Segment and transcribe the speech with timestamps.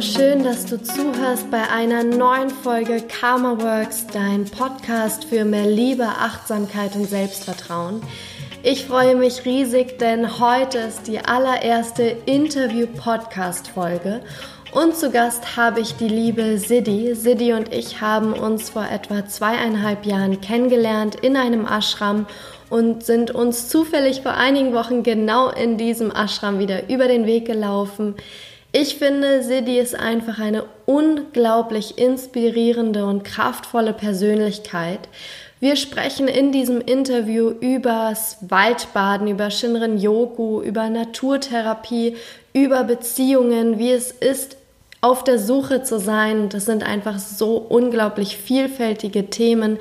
[0.00, 6.04] Schön, dass du zuhörst bei einer neuen Folge Karma Works, dein Podcast für mehr Liebe,
[6.04, 8.00] Achtsamkeit und Selbstvertrauen.
[8.62, 14.20] Ich freue mich riesig, denn heute ist die allererste Interview-Podcast-Folge
[14.72, 17.16] und zu Gast habe ich die liebe Sidi.
[17.16, 22.26] Sidi und ich haben uns vor etwa zweieinhalb Jahren kennengelernt in einem Ashram
[22.70, 27.46] und sind uns zufällig vor einigen Wochen genau in diesem Ashram wieder über den Weg
[27.46, 28.14] gelaufen.
[28.70, 35.00] Ich finde, Sidi ist einfach eine unglaublich inspirierende und kraftvolle Persönlichkeit.
[35.58, 42.16] Wir sprechen in diesem Interview übers Waldbaden, über Shinrin Yoku, über Naturtherapie,
[42.52, 44.58] über Beziehungen, wie es ist,
[45.00, 46.50] auf der Suche zu sein.
[46.50, 49.78] Das sind einfach so unglaublich vielfältige Themen.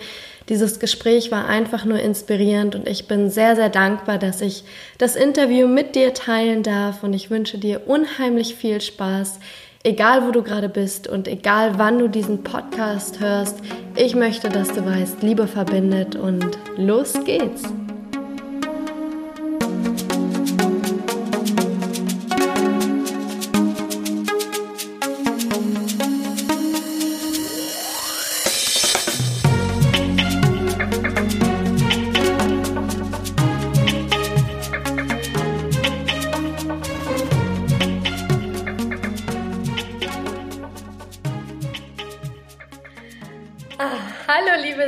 [0.49, 4.63] Dieses Gespräch war einfach nur inspirierend und ich bin sehr, sehr dankbar, dass ich
[4.97, 9.39] das Interview mit dir teilen darf und ich wünsche dir unheimlich viel Spaß,
[9.83, 13.59] egal wo du gerade bist und egal wann du diesen Podcast hörst.
[13.95, 17.63] Ich möchte, dass du weißt, Liebe verbindet und los geht's.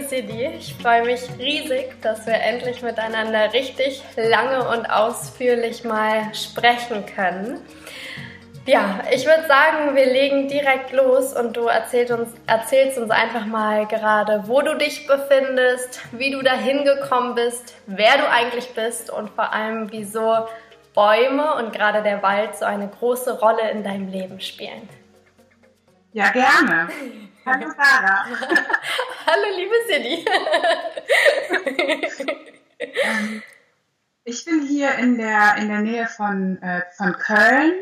[0.09, 0.49] Sidi.
[0.57, 7.61] Ich freue mich riesig, dass wir endlich miteinander richtig lange und ausführlich mal sprechen können.
[8.65, 13.45] Ja, ich würde sagen, wir legen direkt los und du erzählst uns, erzählst uns einfach
[13.45, 19.09] mal gerade, wo du dich befindest, wie du dahin gekommen bist, wer du eigentlich bist
[19.09, 20.47] und vor allem, wieso
[20.93, 24.89] Bäume und gerade der Wald so eine große Rolle in deinem Leben spielen.
[26.13, 26.89] Ja, gerne.
[27.45, 28.25] Hallo Sarah.
[29.25, 30.25] Hallo liebe Cindy.
[34.23, 37.73] ich bin hier in der, in der Nähe von, äh, von Köln,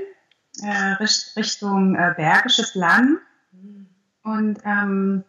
[0.61, 1.03] äh,
[1.35, 3.19] Richtung äh, Bergisches Land
[4.23, 5.23] und ähm,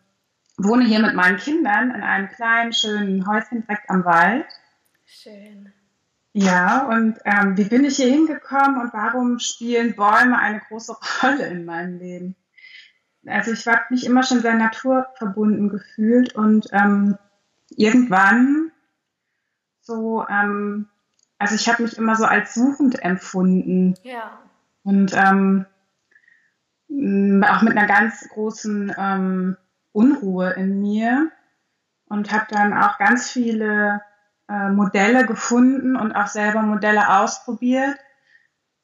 [0.58, 4.46] wohne hier mit meinen Kindern in einem kleinen, schönen Häuschen direkt am Wald.
[5.06, 5.72] Schön.
[6.34, 11.46] Ja, und ähm, wie bin ich hier hingekommen und warum spielen Bäume eine große Rolle
[11.46, 12.36] in meinem Leben?
[13.28, 17.18] Also ich habe mich immer schon sehr naturverbunden gefühlt und ähm,
[17.70, 18.72] irgendwann
[19.80, 20.88] so, ähm,
[21.38, 23.94] also ich habe mich immer so als suchend empfunden.
[24.02, 24.38] Ja.
[24.84, 25.66] Und ähm,
[27.44, 29.56] auch mit einer ganz großen ähm,
[29.92, 31.30] Unruhe in mir
[32.08, 34.00] und habe dann auch ganz viele
[34.48, 37.96] äh, Modelle gefunden und auch selber Modelle ausprobiert,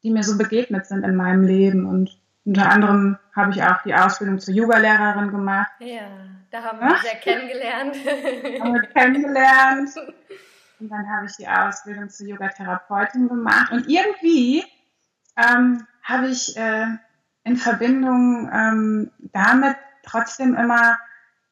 [0.03, 1.87] die mir so begegnet sind in meinem Leben.
[1.87, 5.72] Und unter anderem habe ich auch die Ausbildung zur Yogalehrerin gemacht.
[5.78, 6.03] Ja,
[6.50, 7.97] da haben wir uns ja kennengelernt.
[8.60, 9.91] haben wir kennengelernt.
[10.78, 13.72] Und dann habe ich die Ausbildung zur Yogatherapeutin gemacht.
[13.72, 14.65] Und irgendwie
[15.37, 16.87] ähm, habe ich äh,
[17.44, 20.99] in Verbindung ähm, damit trotzdem immer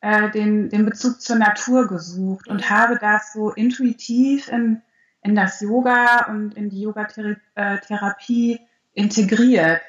[0.02, 4.82] äh, den, den Bezug zur Natur gesucht und habe das so intuitiv in,
[5.22, 8.60] in das Yoga und in die Yogatherapie
[8.92, 9.80] integriert.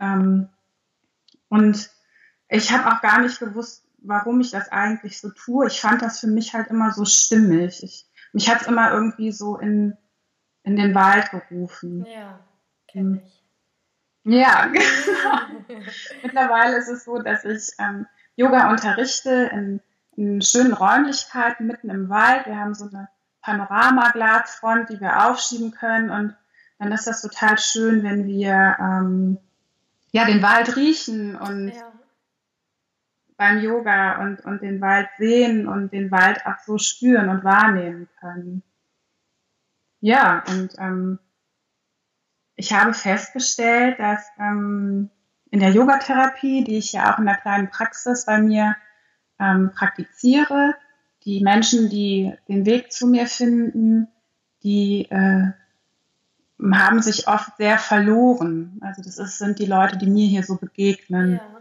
[0.00, 0.48] Ähm,
[1.48, 1.90] und
[2.48, 5.66] ich habe auch gar nicht gewusst, warum ich das eigentlich so tue.
[5.66, 7.82] Ich fand das für mich halt immer so stimmig.
[7.82, 9.96] Ich, mich hat es immer irgendwie so in,
[10.62, 12.06] in den Wald gerufen.
[12.06, 12.40] Ja,
[12.88, 13.22] kenne hm.
[13.24, 13.40] ich.
[14.24, 14.66] Ja,
[15.66, 15.82] genau.
[16.22, 18.06] Mittlerweile ist es so, dass ich ähm,
[18.36, 19.80] Yoga unterrichte in,
[20.16, 22.46] in schönen Räumlichkeiten mitten im Wald.
[22.46, 23.08] Wir haben so eine
[23.42, 26.36] Panoramaglasfront, die wir aufschieben können und
[26.78, 29.38] dann ist das total schön, wenn wir ähm,
[30.12, 31.92] ja, den Wald riechen und ja.
[33.36, 38.08] beim Yoga und, und den Wald sehen und den Wald auch so spüren und wahrnehmen
[38.18, 38.62] können.
[40.00, 41.18] Ja, und ähm,
[42.56, 45.10] ich habe festgestellt, dass ähm,
[45.50, 48.76] in der Yogatherapie, die ich ja auch in der kleinen Praxis bei mir
[49.38, 50.74] ähm, praktiziere,
[51.24, 54.08] die Menschen, die den Weg zu mir finden,
[54.62, 55.52] die äh,
[56.72, 58.80] haben sich oft sehr verloren.
[58.82, 61.34] Also das ist, sind die Leute, die mir hier so begegnen.
[61.34, 61.60] Ja.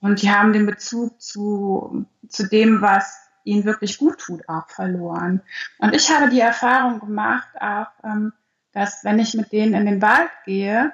[0.00, 5.42] Und die haben den Bezug zu, zu dem, was ihnen wirklich gut tut, auch verloren.
[5.78, 8.32] Und ich habe die Erfahrung gemacht, auch, ähm,
[8.72, 10.92] dass wenn ich mit denen in den Wald gehe,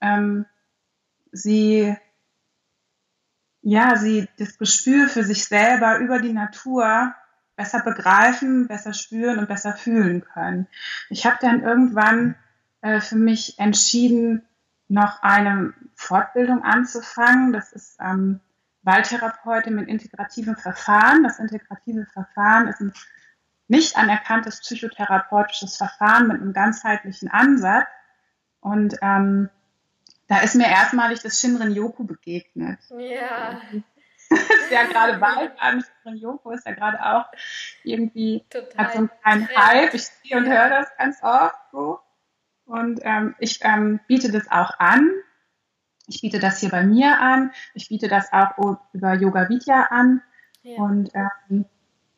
[0.00, 0.46] ähm,
[1.32, 1.96] sie
[3.66, 7.14] ja, sie das Gespür für sich selber über die Natur
[7.56, 10.66] besser begreifen, besser spüren und besser fühlen können.
[11.08, 12.34] Ich habe dann irgendwann
[12.84, 14.46] äh, für mich entschieden,
[14.88, 17.54] noch eine Fortbildung anzufangen.
[17.54, 18.40] Das ist ähm,
[18.82, 21.24] Waldtherapeutin mit integrativem Verfahren.
[21.24, 22.92] Das integrative Verfahren ist ein
[23.68, 27.88] nicht anerkanntes psychotherapeutisches Verfahren mit einem ganzheitlichen Ansatz.
[28.60, 29.48] Und ähm,
[30.28, 32.80] da ist mir erstmalig das Shinrin Yoku begegnet.
[32.98, 33.62] Ja.
[34.30, 37.24] ist ja gerade Waldbahn, Shinrin Yoku ist ja gerade auch
[37.82, 39.94] irgendwie, Total hat so einen kleinen Hype.
[39.94, 42.03] Ich sehe und höre das ganz oft so.
[42.66, 45.10] Und ähm, ich ähm, biete das auch an.
[46.06, 47.50] Ich biete das hier bei mir an.
[47.74, 50.22] Ich biete das auch über Yoga Vidya an.
[50.62, 50.78] Ja.
[50.78, 51.66] Und ähm,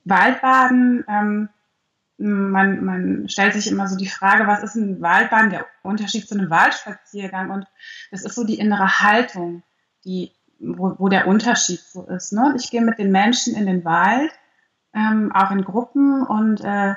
[0.04, 1.48] Waldbaden, ähm,
[2.18, 6.38] man, man stellt sich immer so die Frage, was ist ein Waldbaden, der Unterschied zu
[6.38, 7.50] einem Waldspaziergang?
[7.50, 7.66] Und
[8.10, 9.62] das ist so die innere Haltung,
[10.04, 12.32] die, wo, wo der Unterschied so ist.
[12.32, 12.54] Ne?
[12.56, 14.32] Ich gehe mit den Menschen in den Wald,
[14.94, 16.94] ähm, auch in Gruppen und äh,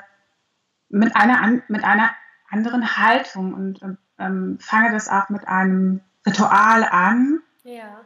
[0.88, 2.10] mit einer, mit einer
[2.50, 3.80] anderen Haltung und
[4.18, 8.00] ähm, fange das auch mit einem Ritual an, ja.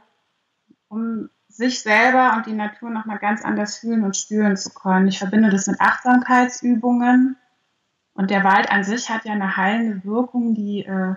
[0.89, 5.09] um sich selber und die Natur nochmal ganz anders fühlen und spüren zu können.
[5.09, 7.37] Ich verbinde das mit Achtsamkeitsübungen
[8.15, 11.15] und der Wald an sich hat ja eine heilende Wirkung, die äh,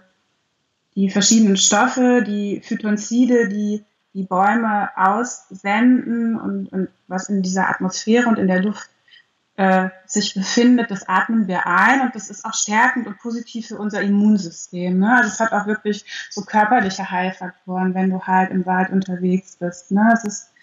[0.96, 8.28] die verschiedenen Stoffe, die Phytonzide, die die Bäume aussenden und, und was in dieser Atmosphäre
[8.28, 8.90] und in der Luft
[9.58, 13.78] äh, sich befindet, das atmen wir ein und das ist auch stärkend und positiv für
[13.78, 15.00] unser Immunsystem.
[15.00, 15.18] Ne?
[15.18, 19.92] Also es hat auch wirklich so körperliche Heilfaktoren, wenn du halt im Wald unterwegs bist.
[19.92, 20.12] Ne?
[20.14, 20.54] Es ist,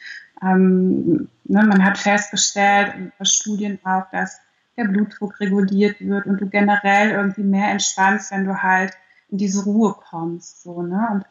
[0.40, 4.38] ähm, ne, man hat festgestellt, bei Studien auch, dass
[4.76, 8.92] der Blutdruck reguliert wird und du generell irgendwie mehr entspannst, wenn du halt
[9.28, 10.62] in diese Ruhe kommst.
[10.62, 11.08] So, ne?
[11.10, 11.24] Und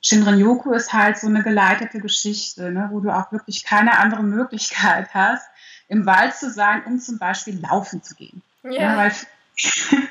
[0.00, 2.88] Shinrin-Yoku ist halt so eine geleitete Geschichte, ne?
[2.92, 5.48] wo du auch wirklich keine andere Möglichkeit hast,
[5.88, 8.42] im Wald zu sein, um zum Beispiel laufen zu gehen.
[8.62, 8.70] Ja.
[8.70, 9.12] ja weil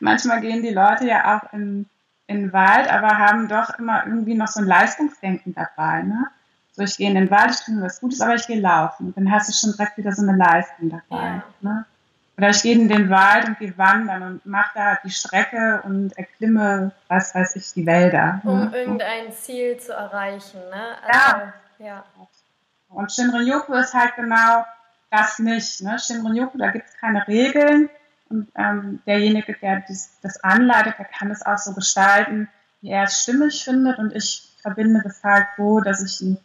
[0.00, 1.86] manchmal gehen die Leute ja auch in,
[2.26, 6.02] in den Wald, aber haben doch immer irgendwie noch so ein Leistungsdenken dabei.
[6.02, 6.26] Ne?
[6.72, 9.08] So, ich gehe in den Wald, ich tue was Gutes, aber ich gehe laufen.
[9.08, 11.26] Und dann hast du schon direkt wieder so eine Leistung dabei.
[11.26, 11.44] Ja.
[11.60, 11.84] Ne?
[12.36, 16.18] Oder ich gehe in den Wald und gehe wandern und mache da die Strecke und
[16.18, 18.40] erklimme, was weiß ich, die Wälder.
[18.42, 18.76] Um ne?
[18.76, 20.58] irgendein Ziel zu erreichen.
[20.58, 20.96] Ne?
[21.06, 21.36] Also,
[21.78, 21.86] ja.
[21.86, 22.04] ja.
[22.88, 24.64] Und Shinrin-Yoku ist halt genau
[25.14, 25.80] das nicht.
[25.82, 25.98] Ne?
[25.98, 27.88] Shinrin-Yoku, da gibt es keine Regeln.
[28.28, 32.48] Und ähm, derjenige, der das, das anleitet, der kann es auch so gestalten,
[32.80, 33.98] wie er es stimmig findet.
[33.98, 36.38] Und ich verbinde das halt so, dass ich ein,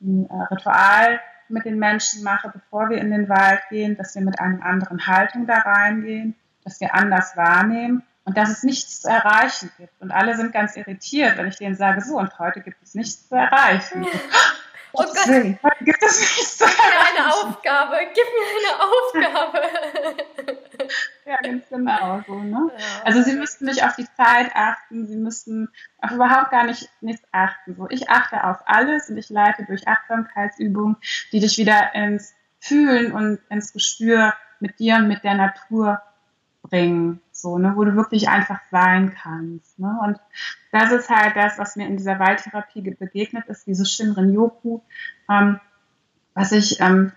[0.00, 4.22] ein äh, Ritual mit den Menschen mache, bevor wir in den Wald gehen, dass wir
[4.22, 6.34] mit einer anderen Haltung da reingehen,
[6.64, 9.92] dass wir anders wahrnehmen und dass es nichts zu erreichen gibt.
[10.00, 13.28] Und alle sind ganz irritiert, wenn ich denen sage, so, und heute gibt es nichts
[13.28, 14.06] zu erreichen.
[14.92, 15.28] Oh Gott.
[15.28, 15.58] Willen.
[15.80, 16.58] Gibt es nichts.
[16.58, 17.96] Gib mir eine Aufgabe.
[18.14, 19.62] Gib mir eine Aufgabe.
[21.26, 22.34] ja, ganz genau so.
[22.34, 22.70] Ne?
[22.76, 22.84] Ja.
[23.04, 25.68] Also sie müssten nicht auf die Zeit achten, sie müssten
[26.00, 27.76] auf überhaupt gar nicht nichts achten.
[27.76, 30.96] So, ich achte auf alles und ich leite durch Achtsamkeitsübungen,
[31.32, 36.02] die dich wieder ins Fühlen und ins Gespür mit dir und mit der Natur
[36.68, 39.78] bringen, so, ne, wo du wirklich einfach sein kannst.
[39.78, 39.96] Ne?
[40.04, 40.18] Und
[40.72, 44.80] das ist halt das, was mir in dieser Waldtherapie begegnet ist, dieses Shinrin Yoku,
[45.30, 45.60] ähm,
[46.34, 47.12] was ich ähm,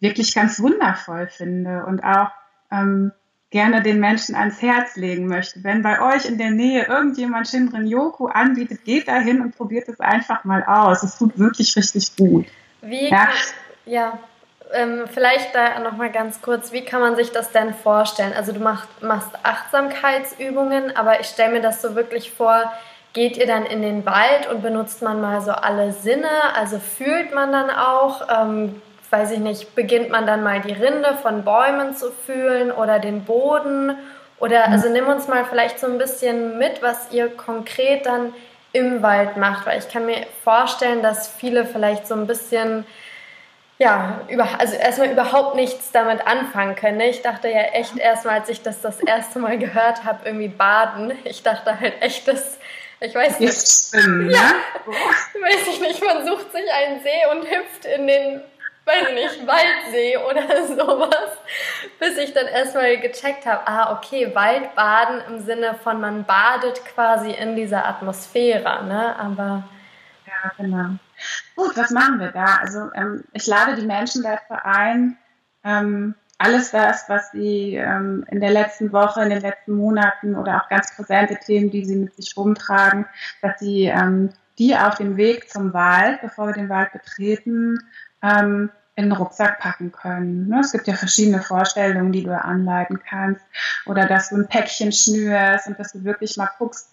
[0.00, 2.30] wirklich ganz wundervoll finde und auch
[2.70, 3.12] ähm,
[3.50, 5.62] gerne den Menschen ans Herz legen möchte.
[5.62, 9.88] Wenn bei euch in der Nähe irgendjemand Shinrin Yoku anbietet, geht da hin und probiert
[9.88, 11.02] es einfach mal aus.
[11.02, 12.46] Es tut wirklich richtig gut.
[12.80, 13.10] Wie?
[13.10, 13.28] Ja.
[13.86, 14.18] ja
[14.72, 18.32] ähm, vielleicht da nochmal ganz kurz, wie kann man sich das denn vorstellen?
[18.36, 22.72] Also du machst, machst Achtsamkeitsübungen, aber ich stelle mir das so wirklich vor,
[23.12, 26.28] geht ihr dann in den Wald und benutzt man mal so alle Sinne?
[26.54, 31.16] Also fühlt man dann auch, ähm, weiß ich nicht, beginnt man dann mal die Rinde
[31.22, 33.96] von Bäumen zu fühlen oder den Boden?
[34.40, 38.34] Oder also nimm uns mal vielleicht so ein bisschen mit, was ihr konkret dann
[38.72, 42.84] im Wald macht, weil ich kann mir vorstellen, dass viele vielleicht so ein bisschen
[43.78, 47.00] ja, über, also erstmal überhaupt nichts damit anfangen können.
[47.00, 51.12] Ich dachte ja echt erstmal, als ich das das erste Mal gehört habe, irgendwie baden.
[51.24, 52.58] Ich dachte halt echt, dass,
[53.00, 53.52] ich weiß nicht.
[53.52, 54.52] Stimmt, ja,
[54.86, 58.42] weiß ich nicht, man sucht sich einen See und hüpft in den,
[58.84, 61.36] weiß ich nicht, Waldsee oder sowas.
[61.98, 67.32] Bis ich dann erstmal gecheckt habe, ah, okay, Waldbaden im Sinne von man badet quasi
[67.32, 69.16] in dieser Atmosphäre, ne?
[69.18, 69.64] Aber.
[70.26, 70.98] Ja, genau.
[71.56, 72.58] Gut, was machen wir da?
[72.60, 75.16] Also ähm, ich lade die Menschen dafür ein,
[75.64, 80.62] ähm, alles das, was sie ähm, in der letzten Woche, in den letzten Monaten oder
[80.62, 83.06] auch ganz präsente Themen, die sie mit sich rumtragen,
[83.40, 87.78] dass sie ähm, die auf dem Weg zum Wald, bevor wir den Wald betreten,
[88.22, 90.48] ähm, in den Rucksack packen können.
[90.48, 90.60] Ne?
[90.60, 93.42] Es gibt ja verschiedene Vorstellungen, die du anleiten kannst.
[93.86, 96.92] Oder dass du ein Päckchen schnürst und dass du wirklich mal guckst,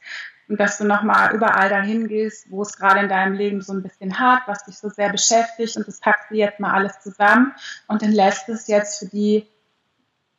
[0.52, 3.82] und dass du nochmal überall dahin gehst, wo es gerade in deinem Leben so ein
[3.82, 7.54] bisschen hart, was dich so sehr beschäftigt und das packst du jetzt mal alles zusammen
[7.88, 9.48] und dann lässt es jetzt für die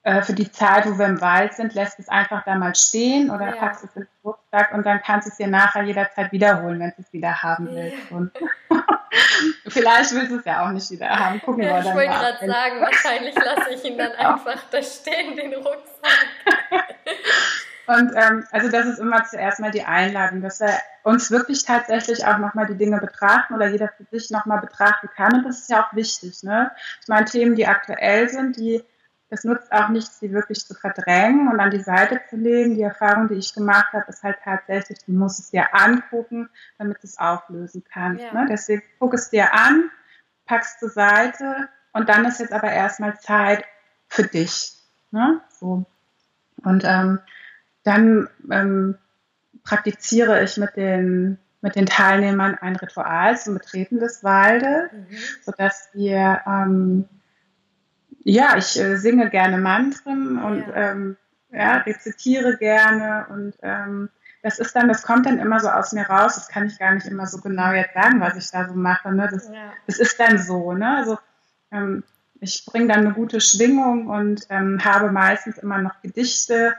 [0.02, 3.30] äh, für die Zeit, wo wir im Wald sind, lässt es einfach da mal stehen
[3.30, 3.52] oder ja.
[3.52, 6.90] packst es in den Rucksack und dann kannst du es dir nachher jederzeit wiederholen, wenn
[6.90, 8.10] du es wieder haben willst.
[8.10, 8.32] Und
[9.68, 11.40] vielleicht willst du es ja auch nicht wieder haben.
[11.40, 14.82] Gucken ja, wir dann Ich wollte gerade sagen, wahrscheinlich lasse ich ihn dann einfach da
[14.82, 16.26] stehen, den Rucksack.
[17.86, 20.72] Und ähm, also das ist immer zuerst mal die Einladung, dass wir
[21.02, 25.34] uns wirklich tatsächlich auch nochmal die Dinge betrachten oder jeder für sich nochmal betrachten kann.
[25.34, 26.42] Und das ist ja auch wichtig.
[26.42, 26.70] Ne?
[27.00, 28.82] Ich meine, Themen, die aktuell sind, die
[29.32, 32.74] es nutzt auch nichts, sie wirklich zu verdrängen und an die Seite zu legen.
[32.74, 36.98] Die Erfahrung, die ich gemacht habe, ist halt tatsächlich, du musst es dir angucken, damit
[37.02, 38.22] du es auflösen kannst.
[38.22, 38.34] Ja.
[38.34, 38.46] Ne?
[38.50, 39.90] Deswegen guck es dir an,
[40.44, 43.64] packst zur Seite und dann ist jetzt aber erstmal Zeit
[44.08, 44.74] für dich.
[45.12, 45.40] Ne?
[45.48, 45.86] So.
[46.62, 47.18] Und ähm,
[47.82, 48.96] dann ähm,
[49.64, 55.16] praktiziere ich mit den, mit den Teilnehmern ein Ritual zum Betreten des Waldes, mhm.
[55.44, 57.08] sodass wir ähm,
[58.24, 60.92] ja, ich äh, singe gerne Mantren und ja.
[60.92, 61.16] Ähm,
[61.50, 64.08] ja, rezitiere gerne und ähm,
[64.42, 66.34] das ist dann, das kommt dann immer so aus mir raus.
[66.34, 69.12] Das kann ich gar nicht immer so genau jetzt sagen, was ich da so mache.
[69.12, 69.28] Ne?
[69.30, 69.72] Das, ja.
[69.86, 70.72] das ist dann so.
[70.72, 70.96] Ne?
[70.96, 71.18] Also
[71.70, 72.02] ähm,
[72.40, 76.74] ich bringe dann eine gute Schwingung und ähm, habe meistens immer noch Gedichte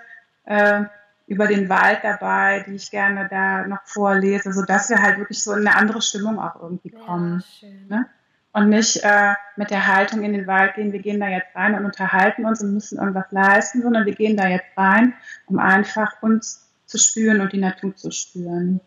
[0.45, 0.83] äh,
[1.27, 5.53] über den Wald dabei, die ich gerne da noch vorlese, sodass wir halt wirklich so
[5.53, 7.43] in eine andere Stimmung auch irgendwie kommen.
[7.61, 8.05] Ja, ne?
[8.53, 11.75] und nicht äh, mit der Haltung in den Wald gehen, wir gehen da jetzt rein
[11.75, 15.13] und unterhalten uns und müssen irgendwas leisten, sondern wir gehen da jetzt rein,
[15.47, 18.79] um einfach uns zu spüren und die Natur zu spüren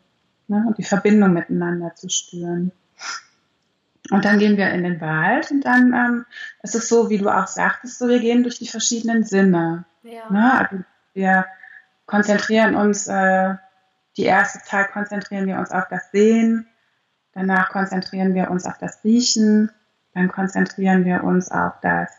[0.47, 0.65] ne?
[0.69, 2.71] und die Verbindung miteinander zu spüren.
[4.13, 6.27] Und dann gehen wir in den Wald und dann ähm,
[6.63, 9.85] ist es so, wie du auch sagtest, so wir gehen durch die verschiedenen Sinne.
[10.05, 10.31] Ja.
[10.31, 10.59] Ne?
[10.59, 10.85] Also
[11.17, 11.47] wir
[12.07, 13.55] konzentrieren uns, äh,
[14.17, 16.69] die erste Zeit konzentrieren wir uns auf das Sehen,
[17.37, 19.71] Danach konzentrieren wir uns auf das Riechen,
[20.15, 22.11] dann konzentrieren wir uns auf das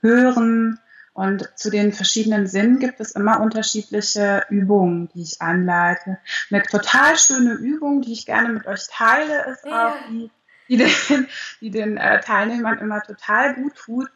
[0.00, 0.80] Hören.
[1.12, 6.18] Und zu den verschiedenen Sinnen gibt es immer unterschiedliche Übungen, die ich anleite.
[6.50, 9.90] Eine total schöne Übung, die ich gerne mit euch teile, ist ja.
[9.90, 10.28] auch die,
[10.68, 11.28] die den,
[11.60, 14.10] die den äh, Teilnehmern immer total gut tut.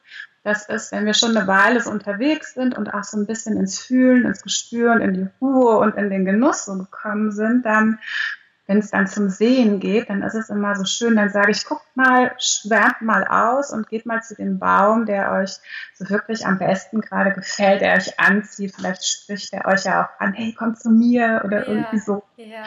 [0.44, 3.56] Das ist, wenn wir schon eine Weile so unterwegs sind und auch so ein bisschen
[3.56, 7.98] ins Fühlen, ins Gespüren, in die Ruhe und in den Genuss so gekommen sind, dann
[8.68, 11.64] wenn es dann zum Sehen geht, dann ist es immer so schön, dann sage ich,
[11.64, 15.56] guckt mal, schwärmt mal aus und geht mal zu dem Baum, der euch
[15.94, 18.74] so wirklich am besten gerade gefällt, der euch anzieht.
[18.76, 22.22] Vielleicht spricht er euch ja auch an, hey, komm zu mir oder ja, irgendwie so.
[22.36, 22.64] Ja.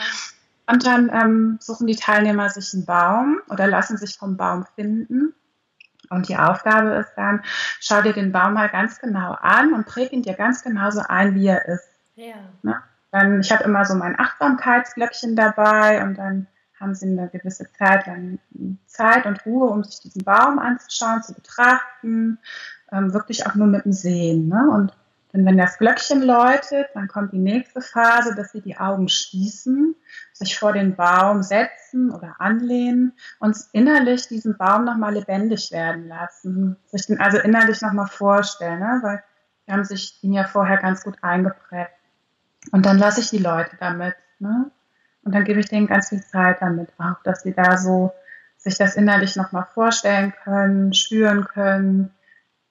[0.66, 5.36] Und dann ähm, suchen die Teilnehmer sich einen Baum oder lassen sich vom Baum finden.
[6.12, 7.42] Und die Aufgabe ist dann,
[7.80, 11.36] schau dir den Baum mal ganz genau an und präg ihn dir ganz genauso ein,
[11.36, 11.88] wie er ist.
[12.16, 12.36] Ja.
[12.62, 12.76] Ne?
[13.12, 16.48] Dann, ich habe immer so mein Achtsamkeitsglöckchen dabei und dann
[16.80, 18.40] haben sie eine gewisse Zeit lang
[18.88, 22.40] Zeit und Ruhe, um sich diesen Baum anzuschauen, zu betrachten,
[22.92, 24.50] ähm, wirklich auch nur mit dem Sehen.
[24.50, 24.70] Ne?
[24.70, 24.94] Und
[25.32, 29.96] dann, wenn das Glöckchen läutet, dann kommt die nächste Phase, dass sie die Augen schließen,
[30.34, 36.78] sich vor den Baum setzen oder anlehnen und innerlich diesen Baum nochmal lebendig werden lassen.
[36.88, 39.00] Sich den also innerlich nochmal vorstellen, ne?
[39.02, 39.24] weil
[39.68, 41.92] die haben sich ihn ja vorher ganz gut eingeprägt.
[42.72, 44.16] Und dann lasse ich die Leute damit.
[44.40, 44.70] Ne?
[45.24, 48.12] Und dann gebe ich denen ganz viel Zeit damit auch, dass sie da so
[48.58, 52.12] sich das innerlich nochmal vorstellen können, spüren können,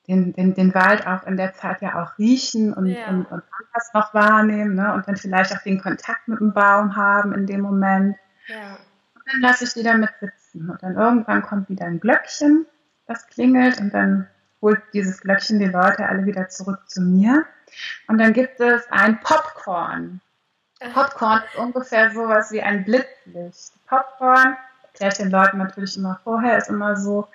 [0.09, 3.09] den, den, den Wald auch in der Zeit ja auch riechen und, ja.
[3.09, 4.93] und, und anders noch wahrnehmen ne?
[4.95, 8.17] und dann vielleicht auch den Kontakt mit dem Baum haben in dem Moment.
[8.47, 8.79] Ja.
[9.15, 10.71] Und dann lasse ich die damit sitzen.
[10.71, 12.67] Und dann irgendwann kommt wieder ein Glöckchen,
[13.07, 14.27] das klingelt und dann
[14.61, 17.47] holt dieses Glöckchen die Leute alle wieder zurück zu mir.
[18.09, 20.21] Und dann gibt es ein Popcorn.
[20.93, 23.73] Popcorn ist ungefähr sowas wie ein Blitzlicht.
[23.87, 27.29] Popcorn, erkläre ich den Leuten natürlich immer vorher, ist immer so,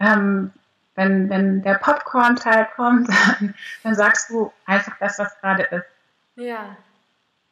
[0.00, 0.52] ähm,
[0.98, 5.86] wenn, wenn der Popcorn-Teil kommt, dann, dann, sagst du einfach das, was gerade ist.
[6.34, 6.76] Ja.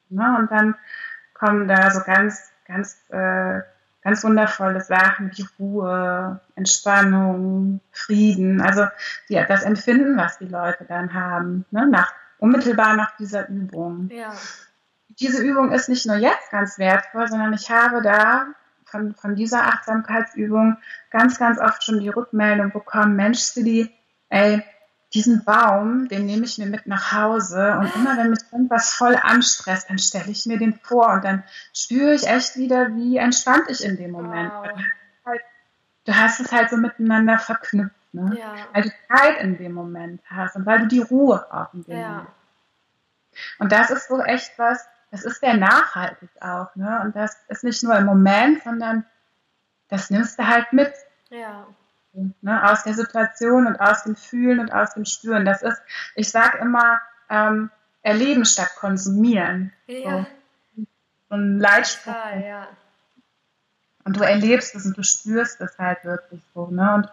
[0.08, 0.36] Ne?
[0.38, 0.74] Und dann
[1.32, 3.60] kommen da so ganz, ganz, äh,
[4.02, 8.88] ganz wundervolle Sachen wie Ruhe, Entspannung, Frieden, also
[9.28, 11.86] die, das Empfinden, was die Leute dann haben, ne?
[11.86, 14.10] nach unmittelbar nach dieser Übung.
[14.12, 14.34] Ja.
[15.20, 18.48] Diese Übung ist nicht nur jetzt ganz wertvoll, sondern ich habe da
[18.96, 20.78] von, von dieser Achtsamkeitsübung
[21.10, 23.92] ganz, ganz oft schon die Rückmeldung bekommen, Mensch, Silly,
[24.28, 24.62] ey,
[25.14, 29.16] diesen Baum, den nehme ich mir mit nach Hause und immer wenn mich irgendwas voll
[29.22, 33.64] anstresst, dann stelle ich mir den vor und dann spüre ich echt wieder, wie entspannt
[33.68, 34.66] ich in dem Moment wow.
[34.66, 34.84] bin.
[36.04, 37.94] Du hast es halt so miteinander verknüpft.
[38.12, 38.36] Ne?
[38.38, 38.54] Ja.
[38.72, 41.98] Weil du Zeit in dem Moment hast und weil du die Ruhe auch in dem
[41.98, 42.08] ja.
[42.08, 42.28] Moment
[43.58, 44.86] Und das ist so echt was,
[45.16, 46.74] das ist sehr nachhaltig auch.
[46.76, 47.00] Ne?
[47.02, 49.06] Und das ist nicht nur im Moment, sondern
[49.88, 50.92] das nimmst du halt mit.
[51.30, 51.66] Ja.
[52.12, 52.70] Ne?
[52.70, 55.46] Aus der Situation und aus dem Fühlen und aus dem Spüren.
[55.46, 55.80] Das ist,
[56.16, 57.70] ich sage immer, ähm,
[58.02, 59.72] erleben statt konsumieren.
[59.86, 60.26] Ja.
[60.76, 60.84] So,
[61.30, 62.14] so ein Leitspruch.
[62.14, 62.68] Ah, ja.
[64.04, 66.66] Und du erlebst es und du spürst es halt wirklich so.
[66.66, 66.94] Ne?
[66.94, 67.08] Und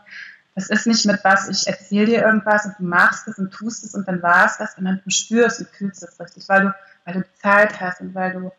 [0.55, 3.85] das ist nicht mit was, ich erzähle dir irgendwas und du machst es und tust
[3.85, 6.73] es und dann war es das, sondern du spürst und fühlst es richtig, weil du,
[7.05, 8.51] weil du Zeit hast und weil du,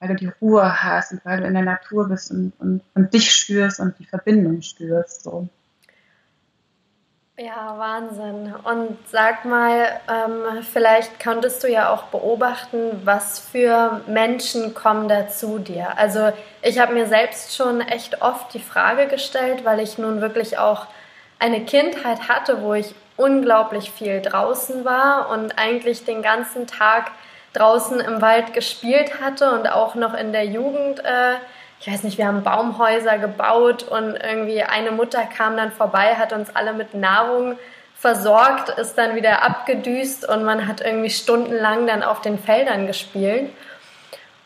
[0.00, 3.14] weil du die Ruhe hast und weil du in der Natur bist und, und, und
[3.14, 5.22] dich spürst und die Verbindung spürst.
[5.22, 5.48] So.
[7.38, 8.54] Ja, Wahnsinn.
[8.62, 15.28] Und sag mal, ähm, vielleicht konntest du ja auch beobachten, was für Menschen kommen da
[15.28, 15.96] zu dir.
[15.98, 20.58] Also ich habe mir selbst schon echt oft die Frage gestellt, weil ich nun wirklich
[20.58, 20.88] auch
[21.38, 27.10] eine Kindheit hatte, wo ich unglaublich viel draußen war und eigentlich den ganzen Tag
[27.52, 31.04] draußen im Wald gespielt hatte und auch noch in der Jugend.
[31.04, 31.34] Äh,
[31.80, 36.32] ich weiß nicht, wir haben Baumhäuser gebaut und irgendwie eine Mutter kam dann vorbei, hat
[36.32, 37.58] uns alle mit Nahrung
[37.96, 43.50] versorgt, ist dann wieder abgedüst und man hat irgendwie stundenlang dann auf den Feldern gespielt.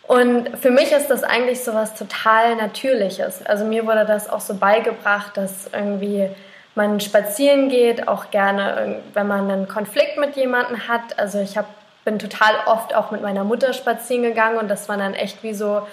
[0.06, 3.44] Und für mich ist das eigentlich so was total Natürliches.
[3.44, 6.30] Also mir wurde das auch so beigebracht, dass irgendwie
[6.74, 11.18] man spazieren geht, auch gerne, wenn man einen Konflikt mit jemandem hat.
[11.18, 11.66] Also ich hab,
[12.06, 15.52] bin total oft auch mit meiner Mutter spazieren gegangen und das war dann echt wie
[15.52, 15.86] so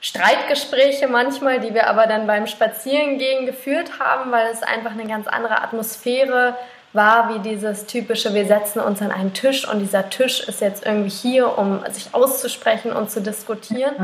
[0.00, 5.26] Streitgespräche manchmal, die wir aber dann beim Spazierengehen geführt haben, weil es einfach eine ganz
[5.26, 6.54] andere Atmosphäre
[6.92, 10.84] war, wie dieses typische, wir setzen uns an einen Tisch und dieser Tisch ist jetzt
[10.84, 13.94] irgendwie hier, um sich auszusprechen und zu diskutieren.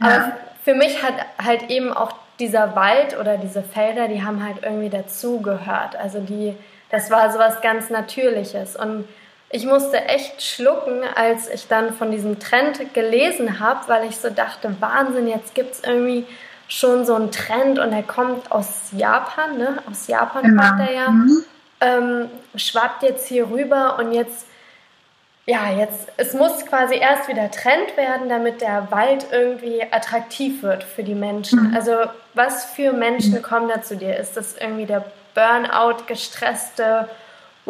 [0.00, 0.32] Aber
[0.64, 4.90] für mich hat halt eben auch dieser Wald oder diese Felder, die haben halt irgendwie
[4.90, 5.94] dazugehört.
[5.94, 6.56] Also die,
[6.90, 8.74] das war so was ganz Natürliches.
[8.74, 9.04] Und
[9.52, 14.30] ich musste echt schlucken, als ich dann von diesem Trend gelesen habe, weil ich so
[14.30, 16.24] dachte, Wahnsinn, jetzt gibt es irgendwie
[16.68, 19.82] schon so einen Trend und er kommt aus Japan, ne?
[19.90, 20.62] Aus Japan genau.
[20.62, 21.10] kommt er ja.
[21.10, 21.44] Mhm.
[21.80, 24.46] Ähm, schwappt jetzt hier rüber und jetzt,
[25.46, 30.84] ja, jetzt, es muss quasi erst wieder Trend werden, damit der Wald irgendwie attraktiv wird
[30.84, 31.70] für die Menschen.
[31.70, 31.74] Mhm.
[31.74, 31.96] Also,
[32.34, 33.42] was für Menschen mhm.
[33.42, 34.16] kommen da zu dir?
[34.16, 37.08] Ist das irgendwie der Burnout gestresste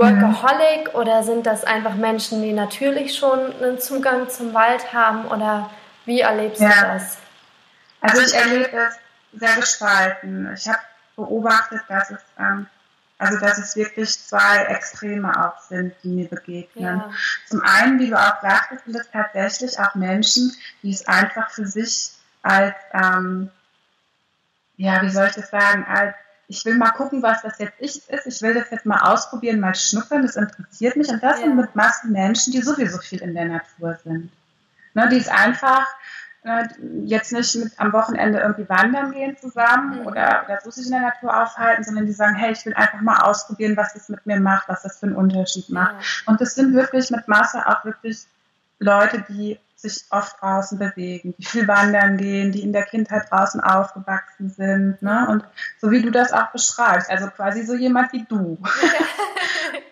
[0.01, 1.01] Workaholic mhm.
[1.01, 5.71] oder sind das einfach Menschen, die natürlich schon einen Zugang zum Wald haben oder
[6.07, 6.69] wie erlebst ja.
[6.69, 7.19] du das?
[8.01, 8.99] Also ich erlebe es
[9.39, 10.53] sehr gespalten.
[10.55, 10.81] Ich habe
[11.17, 12.67] beobachtet, dass es ähm,
[13.21, 17.01] also dass es wirklich zwei Extreme auch sind, die mir begegnen.
[17.01, 17.11] Ja.
[17.47, 21.67] Zum einen, wie du auch sagtest, sind es tatsächlich auch Menschen, die es einfach für
[21.67, 23.51] sich als, ähm,
[24.79, 26.15] ja, wie soll ich das sagen, als
[26.51, 28.11] ich will mal gucken, was das jetzt ist.
[28.27, 30.23] Ich will das jetzt mal ausprobieren, mal schnuppern.
[30.23, 31.09] Das interessiert mich.
[31.09, 31.45] Und das ja.
[31.45, 34.33] sind mit Massen Menschen, die sowieso viel in der Natur sind.
[34.95, 35.87] Ne, die es einfach
[36.43, 36.65] äh,
[37.05, 40.07] jetzt nicht mit am Wochenende irgendwie wandern gehen zusammen mhm.
[40.09, 43.01] oder, oder so sich in der Natur aufhalten, sondern die sagen, hey, ich will einfach
[43.01, 45.93] mal ausprobieren, was das mit mir macht, was das für einen Unterschied macht.
[45.93, 46.33] Ja.
[46.33, 48.27] Und das sind wirklich mit Masse auch wirklich
[48.81, 53.61] Leute, die sich oft draußen bewegen, die viel wandern gehen, die in der Kindheit draußen
[53.61, 55.01] aufgewachsen sind.
[55.03, 55.27] Ne?
[55.29, 55.45] Und
[55.79, 58.59] so wie du das auch beschreibst, also quasi so jemand wie du.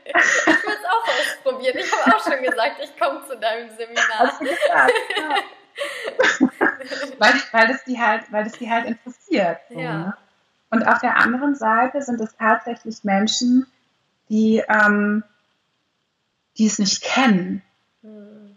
[0.08, 1.76] Ich will es auch ausprobieren.
[1.78, 4.18] Ich habe auch schon gesagt, ich komme zu deinem Seminar.
[4.18, 6.48] Hast du gesagt, ja.
[7.18, 9.58] weil, weil, das die halt, weil das die halt interessiert.
[9.68, 9.98] So, ja.
[9.98, 10.16] ne?
[10.70, 13.66] Und auf der anderen Seite sind es tatsächlich Menschen,
[14.28, 15.24] die, ähm,
[16.56, 17.62] die es nicht kennen.
[18.02, 18.47] Hm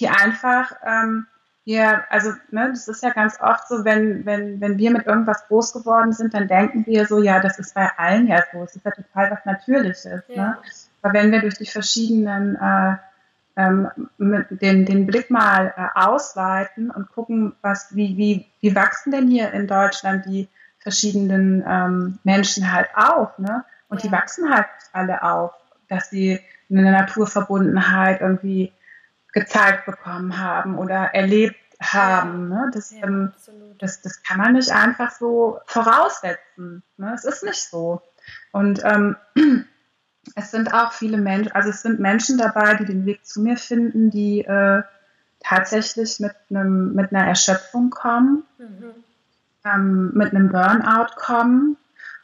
[0.00, 1.26] die einfach, ähm,
[1.64, 5.46] ja, also ne, das ist ja ganz oft so, wenn, wenn, wenn wir mit irgendwas
[5.48, 8.74] groß geworden sind, dann denken wir so, ja, das ist bei allen ja so, es
[8.74, 10.04] ist ja total was Natürliches.
[10.04, 10.22] Ne?
[10.28, 10.48] Ja.
[10.48, 10.58] Ne?
[11.02, 12.96] Aber wenn wir durch die verschiedenen äh,
[13.58, 19.28] ähm, den, den Blick mal äh, ausweiten und gucken, was, wie, wie, wie wachsen denn
[19.28, 23.64] hier in Deutschland die verschiedenen ähm, Menschen halt auf, ne?
[23.88, 24.08] Und ja.
[24.08, 25.52] die wachsen halt alle auf,
[25.88, 28.72] dass sie eine Naturverbundenheit irgendwie
[29.32, 32.48] gezeigt bekommen haben oder erlebt haben.
[32.48, 32.70] Ne?
[32.72, 33.32] Das, ja, ähm,
[33.78, 36.82] das, das kann man nicht einfach so voraussetzen.
[36.96, 37.12] Ne?
[37.14, 38.02] Es ist nicht so.
[38.52, 39.16] Und ähm,
[40.34, 43.56] es sind auch viele Menschen, also es sind Menschen dabei, die den Weg zu mir
[43.56, 44.82] finden, die äh,
[45.40, 48.94] tatsächlich mit, einem, mit einer Erschöpfung kommen, mhm.
[49.64, 51.76] ähm, mit einem Burnout kommen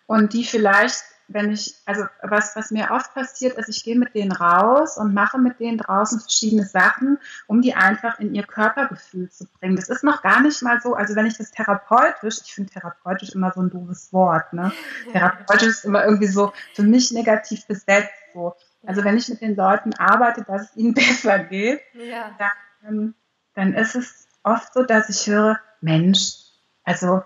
[0.07, 4.15] und die vielleicht wenn ich, also was, was mir oft passiert, ist, ich gehe mit
[4.15, 7.19] denen raus und mache mit denen draußen verschiedene Sachen,
[7.49, 9.75] um die einfach in ihr Körpergefühl zu bringen.
[9.75, 13.31] Das ist noch gar nicht mal so, also wenn ich das therapeutisch, ich finde therapeutisch
[13.35, 14.73] immer so ein doofes Wort, ne?
[15.13, 18.13] Therapeutisch ist immer irgendwie so für mich negativ besetzt.
[18.33, 18.55] So.
[18.87, 22.31] Also wenn ich mit den Leuten arbeite, dass es ihnen besser geht, ja.
[22.39, 22.51] dann,
[22.87, 23.15] ähm,
[23.55, 26.37] dann ist es oft so, dass ich höre, Mensch,
[26.85, 27.25] also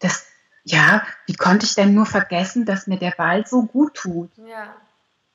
[0.00, 0.26] das,
[0.66, 4.30] ja, wie konnte ich denn nur vergessen, dass mir der Wald so gut tut?
[4.36, 4.74] Ja.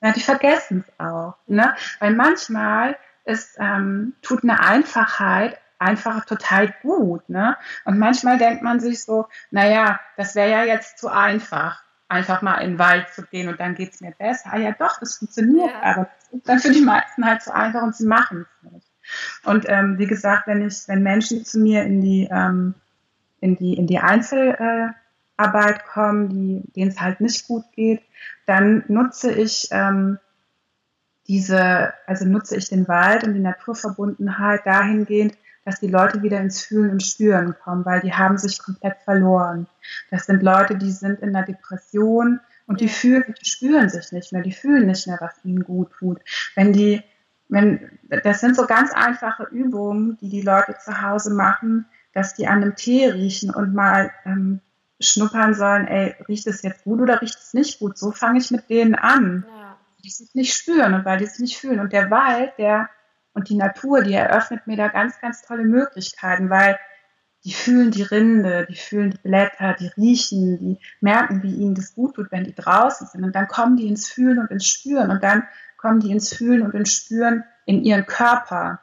[0.02, 1.36] Ja, die vergessen es auch.
[1.48, 1.74] Ne?
[2.00, 7.30] Weil manchmal ist, ähm, tut eine Einfachheit einfach total gut.
[7.30, 7.56] Ne?
[7.86, 12.56] Und manchmal denkt man sich so, naja, das wäre ja jetzt zu einfach, einfach mal
[12.56, 14.50] in den Wald zu gehen und dann geht es mir besser.
[14.52, 15.82] Ah, ja doch, das funktioniert, ja.
[15.82, 18.88] aber das ist dann für die meisten halt zu einfach und sie machen es nicht.
[19.46, 22.74] Und ähm, wie gesagt, wenn ich, wenn Menschen zu mir in die, ähm,
[23.40, 24.00] in die, in die
[25.42, 28.02] Einzelarbeit kommen, die, denen es halt nicht gut geht,
[28.46, 30.20] dann nutze ich ähm,
[31.28, 36.62] diese, also nutze ich den Wald und die Naturverbundenheit dahingehend, dass die Leute wieder ins
[36.62, 39.68] Fühlen und Spüren kommen, weil die haben sich komplett verloren.
[40.10, 44.34] Das sind Leute, die sind in einer Depression und die fühlen, die spüren sich nicht
[44.34, 46.20] mehr, die fühlen nicht mehr, was ihnen gut tut.
[46.56, 47.04] Wenn die,
[47.48, 52.48] wenn, das sind so ganz einfache Übungen, die die Leute zu Hause machen, dass die
[52.48, 54.62] an einem Tee riechen und mal ähm,
[55.02, 57.98] schnuppern sollen, ey, riecht es jetzt gut oder riecht es nicht gut?
[57.98, 59.46] So fange ich mit denen an.
[59.48, 59.78] Ja.
[60.04, 61.80] Die sich nicht spüren und weil die es nicht fühlen.
[61.80, 62.90] Und der Wald, der
[63.34, 66.78] und die Natur, die eröffnet mir da ganz, ganz tolle Möglichkeiten, weil
[67.44, 71.96] die fühlen die Rinde, die fühlen die Blätter, die riechen, die merken, wie ihnen das
[71.96, 73.24] gut tut, wenn die draußen sind.
[73.24, 75.10] Und dann kommen die ins Fühlen und ins Spüren.
[75.10, 75.44] Und dann
[75.78, 78.82] kommen die ins Fühlen und ins Spüren in ihren Körper.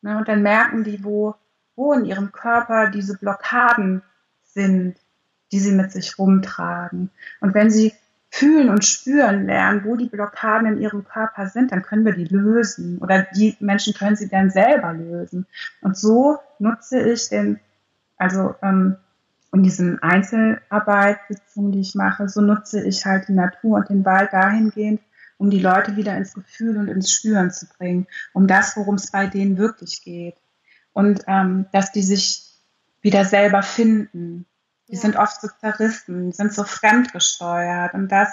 [0.00, 0.16] Ne?
[0.16, 1.34] Und dann merken die, wo,
[1.76, 4.02] wo in ihrem Körper diese Blockaden
[4.44, 4.96] sind,
[5.52, 7.10] die sie mit sich rumtragen.
[7.40, 7.94] Und wenn sie
[8.30, 12.26] fühlen und spüren lernen, wo die Blockaden in ihrem Körper sind, dann können wir die
[12.26, 12.98] lösen.
[12.98, 15.46] Oder die Menschen können sie dann selber lösen.
[15.80, 17.58] Und so nutze ich den,
[18.16, 18.96] also ähm,
[19.52, 24.32] in diesen Einzelarbeitssitzungen, die ich mache, so nutze ich halt die Natur und den Wald
[24.32, 25.00] dahingehend,
[25.38, 29.10] um die Leute wieder ins Gefühl und ins Spüren zu bringen, um das, worum es
[29.10, 30.34] bei denen wirklich geht.
[30.92, 32.44] Und ähm, dass die sich
[33.00, 34.44] wieder selber finden,
[34.88, 35.00] die ja.
[35.00, 38.32] sind oft so zerrissen, sind so fremdgesteuert und das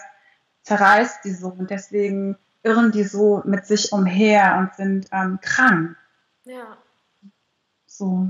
[0.63, 5.96] zerreißt die so und deswegen irren die so mit sich umher und sind ähm, krank.
[6.44, 6.78] Ja.
[7.86, 8.30] So.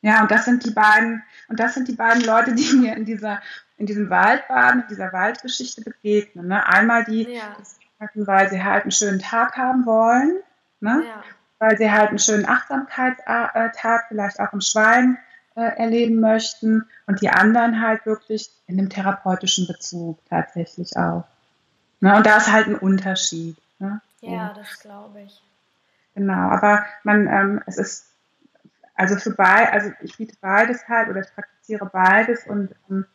[0.00, 3.04] Ja, und das sind die beiden, und das sind die beiden Leute, die mir in
[3.04, 3.40] dieser,
[3.76, 6.48] in diesem Waldbaden, in dieser Waldgeschichte begegnen.
[6.48, 6.66] Ne?
[6.66, 7.56] Einmal die, ja.
[8.14, 10.40] weil sie halt einen schönen Tag haben wollen,
[10.80, 11.04] ne?
[11.06, 11.22] Ja.
[11.58, 15.18] weil sie halt einen schönen Achtsamkeitstag, vielleicht auch im Schwein,
[15.54, 21.24] äh, erleben möchten und die anderen halt wirklich in einem therapeutischen Bezug tatsächlich auch.
[22.00, 22.16] Ne?
[22.16, 23.56] Und da ist halt ein Unterschied.
[23.78, 24.00] Ne?
[24.20, 25.42] Ja, das glaube ich.
[26.14, 28.06] Genau, aber man, ähm, es ist
[28.94, 33.06] also für beide, also ich biete beides halt oder ich praktiziere beides und ähm,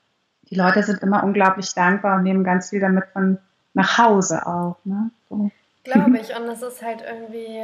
[0.49, 3.37] die Leute sind immer unglaublich dankbar und nehmen ganz viel damit von
[3.73, 4.77] nach Hause auch.
[4.83, 5.11] Ne?
[5.29, 5.51] So.
[5.83, 6.35] Glaube ich.
[6.35, 7.63] Und es ist halt irgendwie,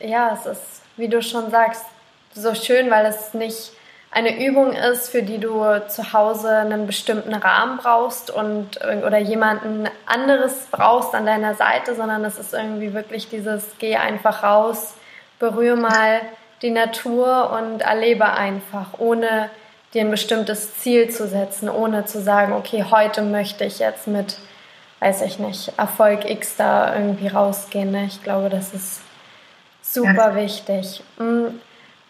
[0.00, 1.84] ja, es ist, wie du schon sagst,
[2.32, 3.72] so schön, weil es nicht
[4.12, 9.88] eine Übung ist, für die du zu Hause einen bestimmten Rahmen brauchst und oder jemanden
[10.06, 14.94] anderes brauchst an deiner Seite, sondern es ist irgendwie wirklich dieses geh einfach raus,
[15.38, 16.20] berühre mal
[16.62, 19.48] die Natur und erlebe einfach, ohne
[19.94, 24.38] dir ein bestimmtes Ziel zu setzen, ohne zu sagen, okay, heute möchte ich jetzt mit,
[24.98, 27.90] weiß ich nicht, Erfolg X da irgendwie rausgehen.
[27.90, 28.04] Ne?
[28.04, 29.00] Ich glaube, das ist
[29.82, 31.02] super wichtig.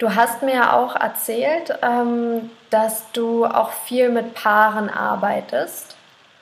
[0.00, 5.94] Du hast mir ja auch erzählt, ähm, dass du auch viel mit Paaren arbeitest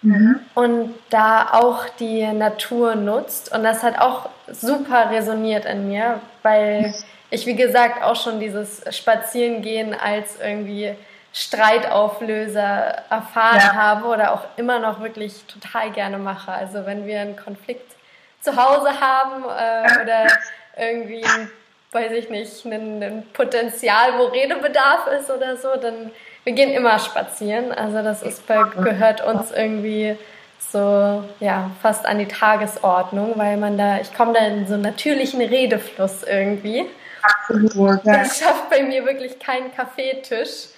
[0.02, 0.38] mhm.
[0.54, 3.52] und da auch die Natur nutzt.
[3.52, 6.94] Und das hat auch super resoniert in mir, weil
[7.30, 10.94] ich, wie gesagt, auch schon dieses Spazierengehen als irgendwie
[11.32, 13.74] Streitauflöser erfahren ja.
[13.74, 16.52] habe oder auch immer noch wirklich total gerne mache.
[16.52, 17.96] Also wenn wir einen Konflikt
[18.40, 20.28] zu Hause haben äh, oder
[20.76, 21.50] irgendwie ein
[21.92, 26.10] weiß ich nicht, ein, ein Potenzial, wo Redebedarf ist oder so, dann
[26.44, 27.72] wir gehen immer spazieren.
[27.72, 30.16] Also das ist bei, gehört uns irgendwie
[30.58, 34.82] so ja fast an die Tagesordnung, weil man da, ich komme da in so einen
[34.82, 36.86] natürlichen Redefluss irgendwie.
[37.22, 38.04] Absolut.
[38.04, 38.18] Ja.
[38.18, 40.68] Das schafft bei mir wirklich keinen Kaffeetisch.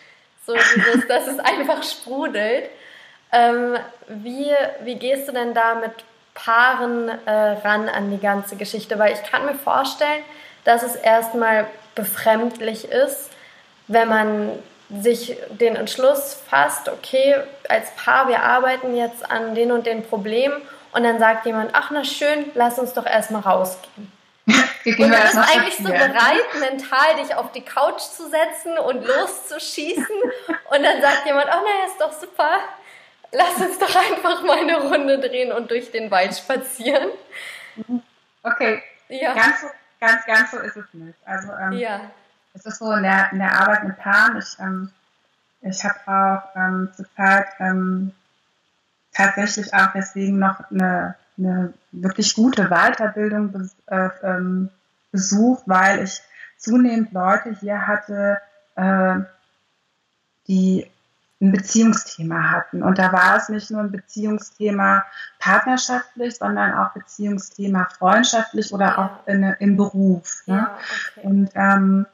[0.46, 2.68] So dieses, dass es einfach sprudelt.
[3.32, 3.76] Ähm,
[4.08, 4.50] wie,
[4.82, 5.92] wie gehst du denn da mit
[6.34, 8.98] Paaren äh, ran an die ganze Geschichte?
[8.98, 10.24] Weil ich kann mir vorstellen,
[10.64, 13.30] dass es erstmal befremdlich ist,
[13.88, 14.58] wenn man
[14.90, 17.36] sich den Entschluss fasst, okay,
[17.68, 20.60] als Paar, wir arbeiten jetzt an den und den Problemen
[20.92, 24.12] und dann sagt jemand, ach na schön, lass uns doch erstmal rausgehen.
[24.46, 30.22] und du bist eigentlich so bereit, mental dich auf die Couch zu setzen und loszuschießen
[30.70, 32.58] und dann sagt jemand, oh naja, ist doch super,
[33.30, 37.10] lass uns doch einfach mal eine Runde drehen und durch den Wald spazieren.
[38.42, 39.34] Okay, ja.
[39.34, 39.66] ganz
[40.00, 41.18] ganz, ganz so ist es nicht.
[41.24, 42.00] Also ähm, ja.
[42.54, 44.90] es ist so in der, in der Arbeit mit Paaren, ich, ähm,
[45.62, 48.12] ich habe auch ähm, zurzeit ähm,
[49.12, 54.70] tatsächlich auch deswegen noch eine, eine wirklich gute Weiterbildung bes äh, ähm,
[55.12, 56.20] besucht, weil ich
[56.56, 58.40] zunehmend Leute hier hatte,
[58.76, 59.16] äh,
[60.46, 60.90] die
[61.40, 62.82] ein Beziehungsthema hatten.
[62.82, 65.04] Und da war es nicht nur ein Beziehungsthema
[65.38, 70.42] partnerschaftlich, sondern auch Beziehungsthema freundschaftlich oder auch in, im Beruf.
[70.46, 70.56] Ne?
[70.56, 70.78] Ja,
[71.16, 71.26] okay.
[71.26, 72.06] Und ähm,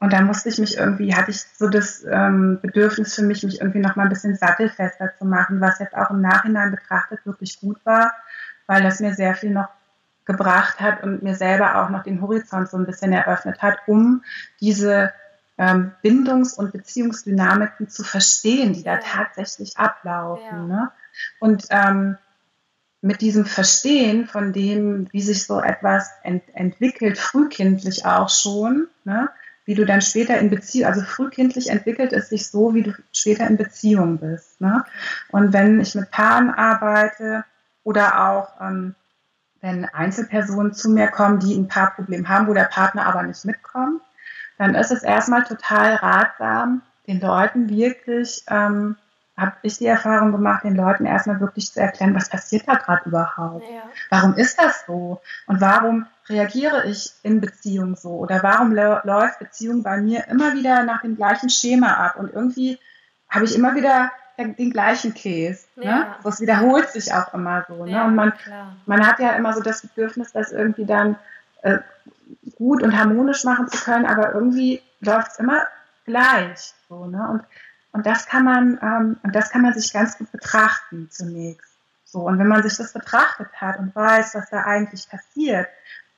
[0.00, 3.62] und da musste ich mich irgendwie, hatte ich so das ähm, Bedürfnis für mich, mich
[3.62, 7.58] irgendwie noch mal ein bisschen sattelfester zu machen, was jetzt auch im Nachhinein betrachtet wirklich
[7.58, 8.12] gut war,
[8.66, 9.68] weil das mir sehr viel noch
[10.26, 14.22] gebracht hat und mir selber auch noch den Horizont so ein bisschen eröffnet hat, um
[14.60, 15.10] diese
[15.58, 20.44] ähm, Bindungs- und Beziehungsdynamiken zu verstehen, die da tatsächlich ablaufen.
[20.44, 20.66] Ja.
[20.66, 20.92] Ne?
[21.40, 22.18] Und ähm,
[23.00, 29.30] mit diesem Verstehen von dem, wie sich so etwas ent entwickelt, frühkindlich auch schon, ne?
[29.66, 33.46] wie du dann später in Beziehung, also frühkindlich entwickelt es sich so, wie du später
[33.46, 34.60] in Beziehung bist.
[34.60, 34.84] Ne?
[35.30, 37.44] Und wenn ich mit Paaren arbeite
[37.82, 38.94] oder auch ähm,
[39.64, 44.02] wenn Einzelpersonen zu mir kommen, die ein Paarproblem haben, wo der Partner aber nicht mitkommt,
[44.58, 48.96] dann ist es erstmal total ratsam, den Leuten wirklich, ähm,
[49.36, 53.08] habe ich die Erfahrung gemacht, den Leuten erstmal wirklich zu erklären, was passiert da gerade
[53.08, 53.64] überhaupt?
[53.68, 53.82] Ja.
[54.10, 55.20] Warum ist das so?
[55.46, 58.10] Und warum reagiere ich in Beziehung so?
[58.10, 62.16] Oder warum läuft Beziehung bei mir immer wieder nach dem gleichen Schema ab?
[62.16, 62.78] Und irgendwie
[63.28, 65.66] habe ich immer wieder den gleichen Käse.
[65.76, 65.84] Ne?
[65.84, 65.98] Ja.
[65.98, 66.06] Ne?
[66.22, 67.84] So, es wiederholt sich auch immer so.
[67.84, 67.92] Ne?
[67.92, 68.32] Ja, und man,
[68.86, 71.16] man hat ja immer so das Bedürfnis, dass irgendwie dann
[71.64, 71.78] äh,
[72.56, 75.66] gut und harmonisch machen zu können, aber irgendwie läuft es immer
[76.04, 76.74] gleich.
[76.88, 77.28] So, ne?
[77.30, 77.42] und,
[77.92, 81.72] und das kann man, ähm, und das kann man sich ganz gut betrachten zunächst.
[82.04, 85.68] So, und wenn man sich das betrachtet hat und weiß, was da eigentlich passiert,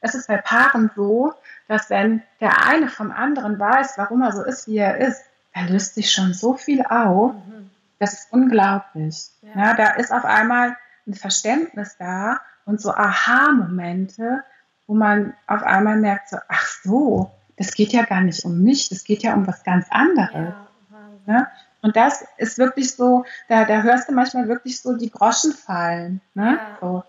[0.00, 1.32] es ist bei Paaren so,
[1.68, 5.22] dass wenn der eine vom anderen weiß, warum er so ist, wie er ist,
[5.54, 7.32] da löst sich schon so viel auf.
[7.32, 7.70] Mhm.
[7.98, 9.30] Das ist unglaublich.
[9.40, 9.68] Ja.
[9.68, 9.74] ja.
[9.74, 14.44] da ist auf einmal ein Verständnis da und so Aha-Momente,
[14.86, 18.88] wo man auf einmal merkt, so, ach so, das geht ja gar nicht um mich,
[18.88, 20.32] das geht ja um was ganz anderes.
[20.34, 21.46] Ja, ne?
[21.86, 26.20] Und das ist wirklich so, da, da hörst du manchmal wirklich so die Groschen fallen.
[26.34, 26.58] Ne?
[26.58, 26.78] Ja.
[26.80, 27.04] So.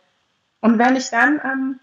[0.61, 1.79] Und wenn ich dann, ähm,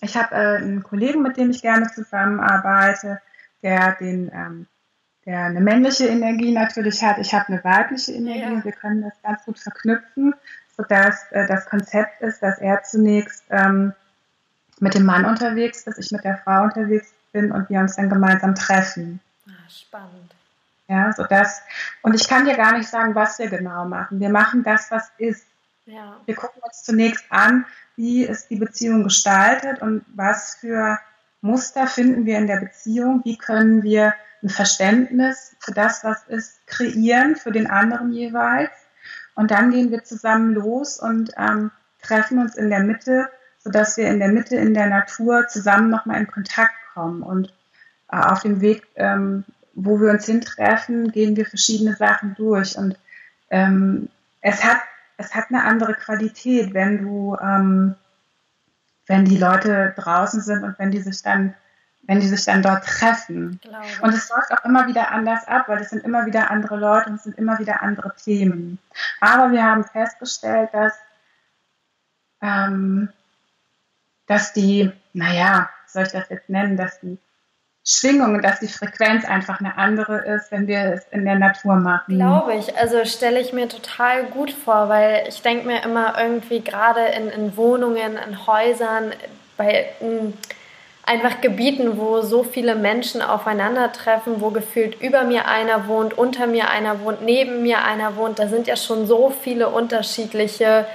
[0.00, 3.20] ich habe äh, einen Kollegen, mit dem ich gerne zusammenarbeite,
[3.62, 4.66] der den, ähm,
[5.24, 7.18] der eine männliche Energie natürlich hat.
[7.18, 8.56] Ich habe eine weibliche Energie.
[8.56, 8.64] Ja.
[8.64, 10.34] Wir können das ganz gut verknüpfen,
[10.76, 13.92] sodass äh, das Konzept ist, dass er zunächst ähm,
[14.80, 18.08] mit dem Mann unterwegs ist, ich mit der Frau unterwegs bin und wir uns dann
[18.08, 19.20] gemeinsam treffen.
[19.46, 20.34] Ah, spannend.
[20.88, 21.62] Ja, so das.
[22.02, 24.18] Und ich kann dir gar nicht sagen, was wir genau machen.
[24.18, 25.46] Wir machen das, was ist.
[25.86, 26.16] Ja.
[26.26, 27.64] Wir gucken uns zunächst an,
[27.96, 30.98] wie ist die Beziehung gestaltet und was für
[31.42, 36.66] Muster finden wir in der Beziehung, wie können wir ein Verständnis für das, was ist,
[36.66, 38.70] kreieren für den anderen jeweils.
[39.34, 41.70] Und dann gehen wir zusammen los und ähm,
[42.02, 43.28] treffen uns in der Mitte
[43.62, 47.22] sodass wir in der Mitte in der Natur zusammen nochmal in Kontakt kommen.
[47.22, 47.52] Und
[48.10, 49.44] äh, auf dem Weg, ähm,
[49.74, 52.76] wo wir uns hintreffen, gehen wir verschiedene Sachen durch.
[52.76, 52.98] Und
[53.50, 54.08] ähm,
[54.40, 54.78] es, hat,
[55.16, 57.94] es hat eine andere Qualität, wenn du, ähm,
[59.06, 61.54] wenn die Leute draußen sind und wenn die sich dann
[62.10, 63.60] wenn die sich dann dort treffen.
[64.02, 67.10] Und es läuft auch immer wieder anders ab, weil es sind immer wieder andere Leute
[67.10, 68.80] und es sind immer wieder andere Themen.
[69.20, 70.92] Aber wir haben festgestellt, dass
[72.42, 73.10] ähm,
[74.30, 77.18] dass die, naja, soll ich das jetzt nennen, dass die
[77.84, 82.14] Schwingung, dass die Frequenz einfach eine andere ist, wenn wir es in der Natur machen.
[82.14, 82.76] Glaube ich.
[82.78, 87.28] Also stelle ich mir total gut vor, weil ich denke mir immer irgendwie gerade in,
[87.28, 89.12] in Wohnungen, in Häusern,
[89.56, 90.34] bei in
[91.02, 96.70] einfach Gebieten, wo so viele Menschen aufeinandertreffen, wo gefühlt über mir einer wohnt, unter mir
[96.70, 98.38] einer wohnt, neben mir einer wohnt.
[98.38, 100.86] Da sind ja schon so viele unterschiedliche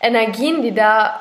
[0.00, 1.20] Energien, die da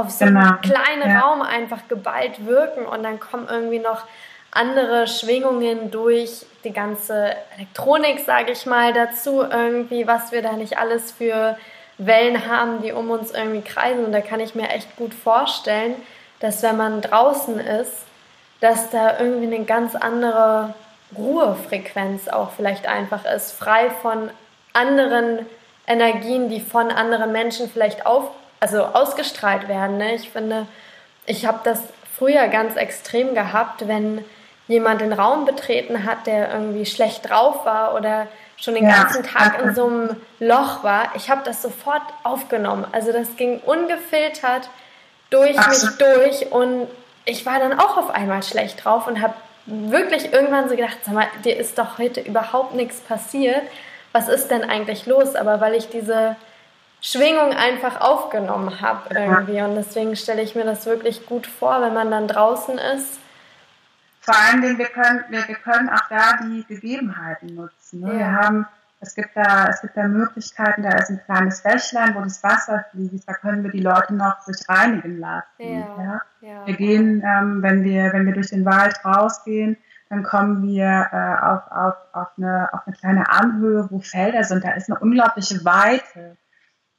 [0.00, 0.40] auf so genau.
[0.40, 1.20] einen kleinen ja.
[1.20, 4.04] Raum einfach geballt wirken und dann kommen irgendwie noch
[4.50, 10.78] andere Schwingungen durch die ganze Elektronik, sage ich mal, dazu irgendwie, was wir da nicht
[10.78, 11.56] alles für
[11.98, 14.04] Wellen haben, die um uns irgendwie kreisen.
[14.04, 15.94] Und da kann ich mir echt gut vorstellen,
[16.40, 18.06] dass wenn man draußen ist,
[18.60, 20.74] dass da irgendwie eine ganz andere
[21.16, 24.30] Ruhefrequenz auch vielleicht einfach ist, frei von
[24.72, 25.46] anderen
[25.86, 29.96] Energien, die von anderen Menschen vielleicht auf also ausgestrahlt werden.
[29.96, 30.14] Ne?
[30.14, 30.66] Ich finde,
[31.26, 31.80] ich habe das
[32.16, 34.24] früher ganz extrem gehabt, wenn
[34.68, 39.02] jemand den Raum betreten hat, der irgendwie schlecht drauf war oder schon den ja.
[39.02, 41.10] ganzen Tag in so einem Loch war.
[41.16, 42.86] Ich habe das sofort aufgenommen.
[42.92, 44.68] Also das ging ungefiltert
[45.30, 45.68] durch Ach.
[45.68, 46.86] mich durch und
[47.24, 49.34] ich war dann auch auf einmal schlecht drauf und habe
[49.66, 53.62] wirklich irgendwann so gedacht, sag mal, dir ist doch heute überhaupt nichts passiert.
[54.12, 55.36] Was ist denn eigentlich los?
[55.36, 56.36] Aber weil ich diese
[57.00, 59.60] Schwingung einfach aufgenommen habe irgendwie.
[59.62, 63.18] Und deswegen stelle ich mir das wirklich gut vor, wenn man dann draußen ist.
[64.20, 68.00] Vor allen Dingen, wir können, wir, wir können auch da die Gegebenheiten nutzen.
[68.00, 68.12] Ne?
[68.12, 68.18] Ja.
[68.18, 68.66] Wir haben,
[69.00, 72.84] es gibt, da, es gibt da Möglichkeiten, da ist ein kleines Bächlein, wo das Wasser
[72.90, 75.46] fließt, da können wir die Leute noch sich reinigen lassen.
[75.58, 76.20] Ja.
[76.42, 76.66] ja?
[76.66, 79.78] Wir gehen, ähm, wenn, wir, wenn wir durch den Wald rausgehen,
[80.10, 84.64] dann kommen wir äh, auf, auf, auf, eine, auf eine kleine Anhöhe, wo Felder sind.
[84.64, 86.36] Da ist eine unglaubliche Weite.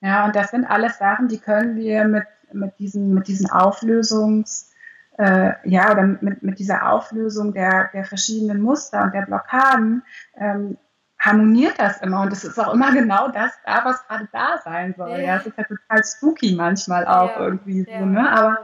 [0.02, 4.74] Ja, und das sind alles Sachen, die können wir mit, mit diesen, mit diesen Auflösungs,
[5.18, 10.04] äh, ja, oder mit, mit dieser Auflösung der, der verschiedenen Muster und der Blockaden,
[10.38, 10.78] ähm,
[11.20, 14.96] harmoniert das immer und es ist auch immer genau das da, was gerade da sein
[14.98, 15.12] soll.
[15.12, 18.28] Ja, ja es ist ja total spooky manchmal auch ja, irgendwie so, ne?
[18.28, 18.58] Aber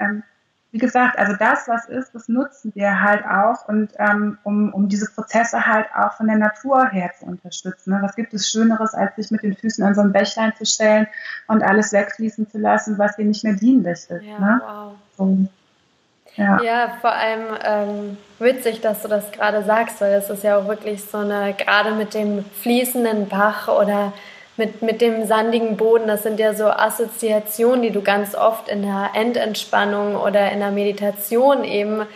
[0.00, 0.24] ähm,
[0.72, 4.88] wie gesagt, also das, was ist, das nutzen wir halt auch und ähm, um, um
[4.88, 7.90] diese Prozesse halt auch von der Natur her zu unterstützen.
[7.90, 7.98] Ne?
[8.00, 11.06] Was gibt es Schöneres, als sich mit den Füßen an so ein Bächlein zu stellen
[11.46, 14.10] und alles wegfließen zu lassen, was dir nicht mehr dienlich ist.
[14.10, 14.62] Ja, ne?
[14.64, 14.92] wow.
[15.18, 15.38] So.
[16.36, 16.62] Ja.
[16.62, 20.66] ja, vor allem ähm, witzig, dass du das gerade sagst, weil es ist ja auch
[20.66, 24.14] wirklich so eine, gerade mit dem fließenden Bach oder
[24.56, 28.82] mit, mit dem sandigen Boden, das sind ja so Assoziationen, die du ganz oft in
[28.82, 32.06] der Endentspannung oder in der Meditation eben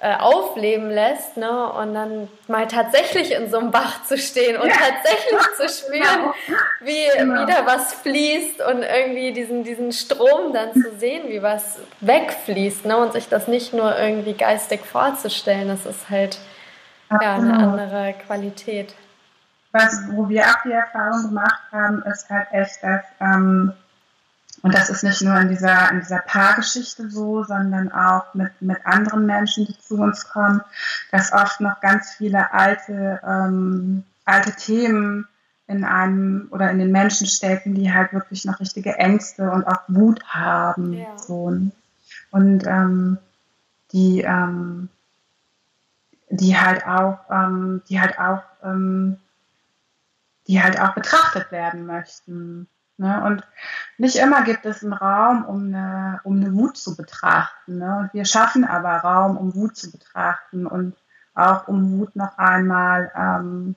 [0.00, 1.72] äh, aufleben lässt, ne?
[1.74, 4.74] Und dann mal tatsächlich in so einem Bach zu stehen und ja.
[4.74, 6.58] tatsächlich zu spüren, genau.
[6.80, 7.42] wie genau.
[7.42, 12.96] wieder was fließt und irgendwie diesen, diesen Strom dann zu sehen, wie was wegfließt, ne?
[12.96, 16.38] Und sich das nicht nur irgendwie geistig vorzustellen, das ist halt
[17.08, 18.94] ja, eine andere Qualität
[19.72, 23.72] was, wo wir auch die Erfahrung gemacht haben, ist halt echt, dass, ähm,
[24.62, 28.84] und das ist nicht nur in dieser, in dieser Paargeschichte so, sondern auch mit, mit
[28.84, 30.60] anderen Menschen, die zu uns kommen,
[31.10, 35.26] dass oft noch ganz viele alte, ähm, alte Themen
[35.66, 39.80] in einem oder in den Menschen stecken, die halt wirklich noch richtige Ängste und auch
[39.88, 40.92] Wut haben.
[40.92, 41.18] Ja.
[41.18, 41.56] So.
[42.30, 43.18] Und ähm,
[43.92, 44.90] die, ähm,
[46.28, 49.18] die halt auch, ähm, die halt auch ähm,
[50.52, 52.68] die halt auch betrachtet werden möchten.
[52.98, 53.24] Ne?
[53.24, 53.42] Und
[53.96, 57.78] nicht immer gibt es einen Raum, um eine, um eine Wut zu betrachten.
[57.78, 58.00] Ne?
[58.00, 60.94] Und wir schaffen aber Raum, um Wut zu betrachten und
[61.34, 63.76] auch um Wut noch einmal ähm,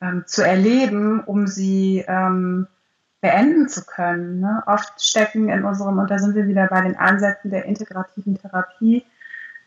[0.00, 2.66] ähm, zu erleben, um sie ähm,
[3.20, 4.40] beenden zu können.
[4.40, 4.62] Ne?
[4.64, 9.04] Oft stecken in unserem, und da sind wir wieder bei den Ansätzen der integrativen Therapie,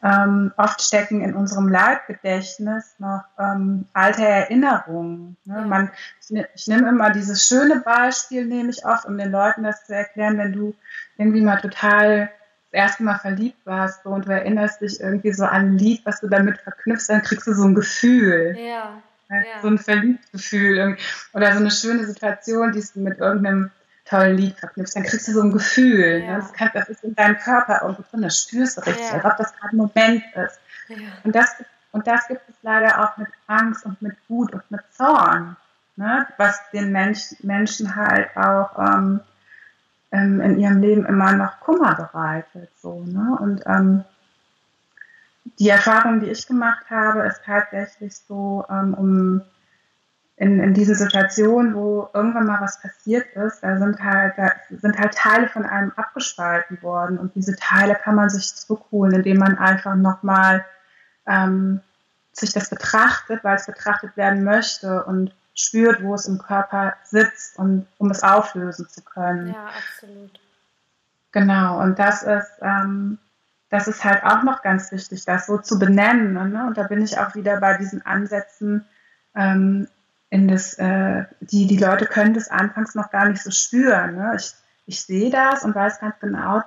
[0.03, 5.37] ähm, oft stecken in unserem Leibgedächtnis noch ähm, alte Erinnerungen.
[5.45, 5.65] Ne?
[5.65, 9.63] Man, ich, ne, ich nehme immer dieses schöne Beispiel, nehme ich oft, um den Leuten
[9.63, 10.75] das zu erklären, wenn du
[11.17, 12.29] irgendwie mal total
[12.71, 16.05] das erste Mal verliebt warst so, und du erinnerst dich irgendwie so an ein Lied,
[16.05, 18.57] was du damit verknüpfst, dann kriegst du so ein Gefühl.
[18.59, 19.01] Ja.
[19.29, 19.61] Ja.
[19.61, 20.97] So ein Verliebtgefühl
[21.33, 23.71] oder so eine schöne Situation, die du mit irgendeinem
[24.13, 26.19] tollen Lied verknüpfst, dann kriegst du so ein Gefühl.
[26.19, 26.26] Ne?
[26.26, 26.32] Ja.
[26.34, 26.38] Ne?
[26.39, 29.13] Das, kann, das, ist in deinem Körper irgendwo drin, das spürst du richtig, ja.
[29.13, 30.60] als ob das gerade ein Moment ist.
[30.89, 30.97] Ja.
[31.23, 31.56] Und, das,
[31.91, 35.58] und das gibt es leider auch mit Angst und mit Wut und mit Zorn,
[35.95, 36.28] ne?
[36.38, 39.21] was den Mensch, Menschen halt auch ähm,
[40.12, 42.69] ähm, in ihrem Leben immer noch Kummer bereitet.
[42.80, 43.36] So, ne?
[43.39, 44.04] Und ähm,
[45.60, 49.41] die Erfahrung, die ich gemacht habe, ist tatsächlich so, ähm, um
[50.36, 54.98] in, in diesen Situationen, wo irgendwann mal was passiert ist, da sind halt, da sind
[54.98, 59.58] halt Teile von einem abgespalten worden und diese Teile kann man sich zurückholen, indem man
[59.58, 60.65] einfach nochmal
[61.28, 61.82] ähm,
[62.32, 67.60] sich das betrachtet, weil es betrachtet werden möchte und spürt, wo es im Körper sitzt
[67.60, 69.54] und um es auflösen zu können.
[69.54, 70.39] Ja, absolut.
[71.32, 73.19] Genau, und das ist, ähm,
[73.69, 76.34] das ist halt auch noch ganz wichtig, das so zu benennen.
[76.34, 76.65] Ne?
[76.67, 78.86] Und da bin ich auch wieder bei diesen Ansätzen,
[79.36, 79.88] ähm,
[80.34, 84.15] in das, äh, die, die Leute können das anfangs noch gar nicht so spüren.
[84.15, 84.34] Ne?
[84.36, 84.56] Ich,
[84.88, 86.63] ich sehe das und weiß ganz genau,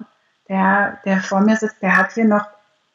[0.49, 2.47] der, der vor mir sitzt, der hat hier noch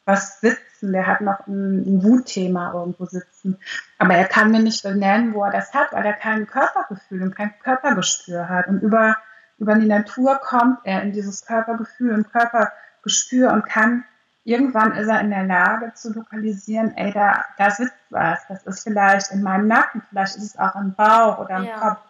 [0.06, 3.58] was sitzen, der hat noch ein, ein Wutthema irgendwo sitzen.
[3.98, 7.36] Aber er kann mir nicht benennen, wo er das hat, weil er kein Körpergefühl und
[7.36, 8.68] kein Körpergespür hat.
[8.68, 9.18] Und über,
[9.58, 14.04] über die Natur kommt er in dieses Körpergefühl und Körpergespür und kann
[14.44, 18.40] irgendwann ist er in der Lage zu lokalisieren, ey, da, da sitzt was.
[18.48, 21.78] Das ist vielleicht in meinem Nacken, vielleicht ist es auch im Bauch oder im ja.
[21.78, 22.00] Kopf.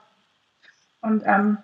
[1.00, 1.58] Und, ähm,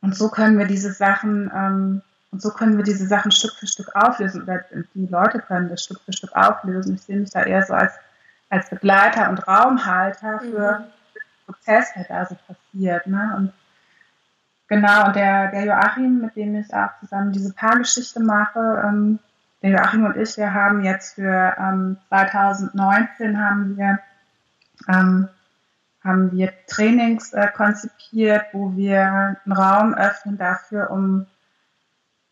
[0.00, 3.66] und so können wir diese Sachen, ähm, und so können wir diese Sachen Stück für
[3.66, 4.42] Stück auflösen.
[4.42, 4.64] Oder
[4.94, 6.94] die Leute können das Stück für Stück auflösen.
[6.94, 7.92] Ich sehe mich da eher so als,
[8.48, 10.84] als Begleiter und Raumhalter für mhm.
[11.14, 13.06] den Prozess, der da so passiert.
[13.06, 13.34] Ne?
[13.36, 13.52] Und
[14.68, 19.18] genau, und der, der Joachim, mit dem ich auch zusammen diese Paargeschichte mache, ähm,
[19.62, 23.98] der Joachim und ich, wir haben jetzt für ähm, 2019 haben wir
[24.88, 25.28] ähm,
[26.04, 31.26] haben wir Trainings äh, konzipiert, wo wir einen Raum öffnen dafür, um,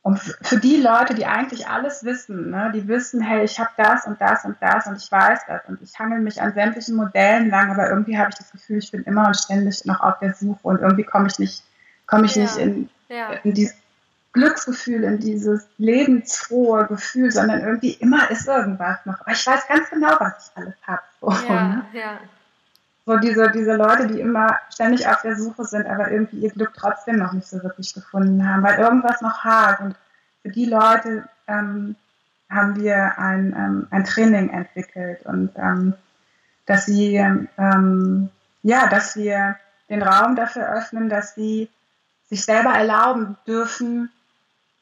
[0.02, 4.06] um für die Leute, die eigentlich alles wissen, ne, die wissen, hey, ich habe das
[4.06, 7.48] und das und das und ich weiß das und ich hangel mich an sämtlichen Modellen
[7.48, 10.34] lang, aber irgendwie habe ich das Gefühl, ich bin immer und ständig noch auf der
[10.34, 11.62] Suche und irgendwie komme ich nicht,
[12.06, 12.42] komme ich ja.
[12.42, 13.32] nicht in, ja.
[13.44, 13.76] in dieses
[14.32, 19.20] Glücksgefühl, in dieses lebensfrohe Gefühl, sondern irgendwie immer ist irgendwas noch.
[19.20, 21.02] Aber ich weiß ganz genau, was ich alles habe.
[21.20, 21.84] So, ja, ne?
[21.92, 22.18] ja
[23.10, 26.72] so diese, diese Leute, die immer ständig auf der Suche sind, aber irgendwie ihr Glück
[26.76, 29.80] trotzdem noch nicht so wirklich gefunden haben, weil irgendwas noch hakt.
[29.80, 29.96] Und
[30.42, 31.96] für die Leute ähm,
[32.48, 35.94] haben wir ein, ähm, ein Training entwickelt und ähm,
[36.66, 38.28] dass sie, ähm,
[38.62, 39.56] ja, dass wir
[39.88, 41.68] den Raum dafür öffnen, dass sie
[42.28, 44.10] sich selber erlauben dürfen,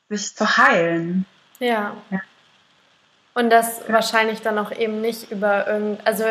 [0.09, 1.27] sich zu heilen.
[1.59, 1.97] Ja.
[2.11, 2.21] ja.
[3.35, 6.25] Und das wahrscheinlich dann auch eben nicht über irgend, also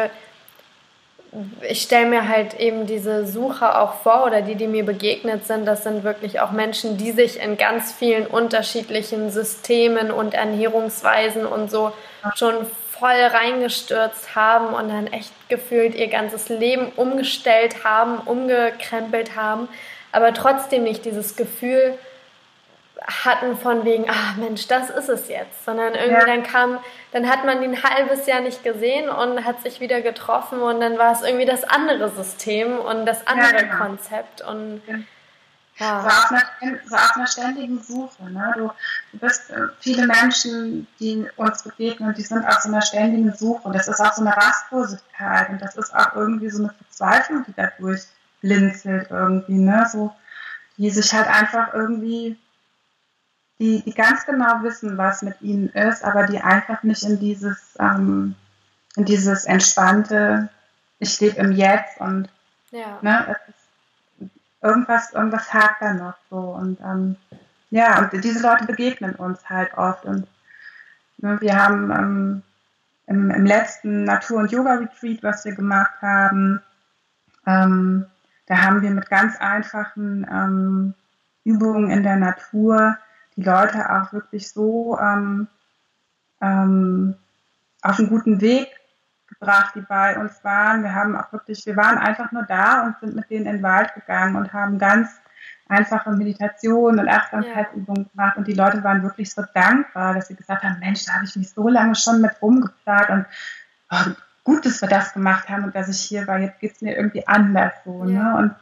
[1.61, 5.65] ich stelle mir halt eben diese Sucher auch vor oder die, die mir begegnet sind,
[5.65, 11.69] das sind wirklich auch Menschen, die sich in ganz vielen unterschiedlichen Systemen und Ernährungsweisen und
[11.69, 11.91] so
[12.35, 12.55] schon
[12.91, 19.67] voll reingestürzt haben und dann echt gefühlt ihr ganzes Leben umgestellt haben, umgekrempelt haben,
[20.11, 21.97] aber trotzdem nicht dieses Gefühl
[23.07, 26.25] hatten von wegen, ah Mensch, das ist es jetzt, sondern irgendwie ja.
[26.25, 26.79] dann kam,
[27.13, 30.81] dann hat man ihn ein halbes Jahr nicht gesehen und hat sich wieder getroffen und
[30.81, 33.77] dann war es irgendwie das andere System und das andere ja, genau.
[33.77, 34.95] Konzept und ja.
[35.79, 36.01] Ja.
[36.01, 38.31] So, auf einer, so auf einer ständigen Suche.
[38.31, 38.53] Ne?
[38.57, 38.71] Du,
[39.11, 43.67] du bist äh, viele Menschen, die uns begegnen, die sind auf so einer ständigen Suche.
[43.67, 47.45] Und das ist auch so eine Rastlosigkeit und das ist auch irgendwie so eine Verzweiflung,
[47.47, 48.05] die dadurch
[48.41, 49.87] blinzelt irgendwie, ne?
[49.91, 50.11] So,
[50.77, 52.37] die sich halt einfach irgendwie
[53.59, 57.75] die, die ganz genau wissen, was mit ihnen ist, aber die einfach nicht in dieses,
[57.79, 58.35] ähm,
[58.95, 60.49] in dieses entspannte,
[60.99, 62.29] ich lebe im Jetzt und
[62.71, 62.99] ja.
[63.01, 64.27] ne, ist,
[64.61, 66.37] irgendwas, irgendwas hakt da noch so.
[66.37, 67.15] Und ähm,
[67.69, 70.05] ja, und diese Leute begegnen uns halt oft.
[70.05, 70.27] Und
[71.17, 72.43] ne, wir haben ähm,
[73.07, 76.61] im, im, letzten Natur- und Yoga-Retreat, was wir gemacht haben,
[77.45, 78.05] ähm,
[78.47, 80.93] da haben wir mit ganz einfachen ähm,
[81.43, 82.97] Übungen in der Natur
[83.37, 85.47] die Leute auch wirklich so ähm,
[86.41, 87.15] ähm,
[87.81, 88.67] auf einen guten Weg
[89.27, 90.83] gebracht, die bei uns waren.
[90.83, 93.63] Wir haben auch wirklich, wir waren einfach nur da und sind mit denen in den
[93.63, 95.09] Wald gegangen und haben ganz
[95.69, 100.63] einfache Meditationen und Achtsamkeitsübungen gemacht und die Leute waren wirklich so dankbar, dass sie gesagt
[100.63, 103.25] haben, Mensch, da habe ich mich so lange schon mit rumgeplant und
[103.91, 104.11] oh,
[104.43, 106.95] gut, dass wir das gemacht haben und dass ich hier war, jetzt geht es mir
[106.95, 108.03] irgendwie anders so.
[108.03, 108.13] Ne?
[108.13, 108.23] Ja.
[108.23, 108.37] Ne?
[108.37, 108.55] Und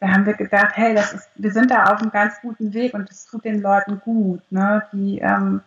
[0.00, 2.94] da haben wir gedacht, hey, das ist, wir sind da auf einem ganz guten Weg
[2.94, 4.82] und es tut den Leuten gut, ne?
[4.92, 5.60] die, ähm,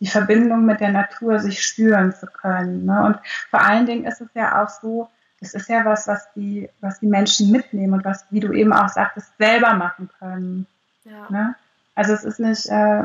[0.00, 2.86] die Verbindung mit der Natur sich spüren zu können.
[2.86, 3.04] Ne?
[3.04, 3.18] Und
[3.50, 5.08] vor allen Dingen ist es ja auch so,
[5.40, 8.72] das ist ja was, was die, was die Menschen mitnehmen und was, wie du eben
[8.72, 10.66] auch sagtest, selber machen können.
[11.04, 11.26] Ja.
[11.28, 11.54] Ne?
[11.94, 13.02] Also es ist nicht, äh,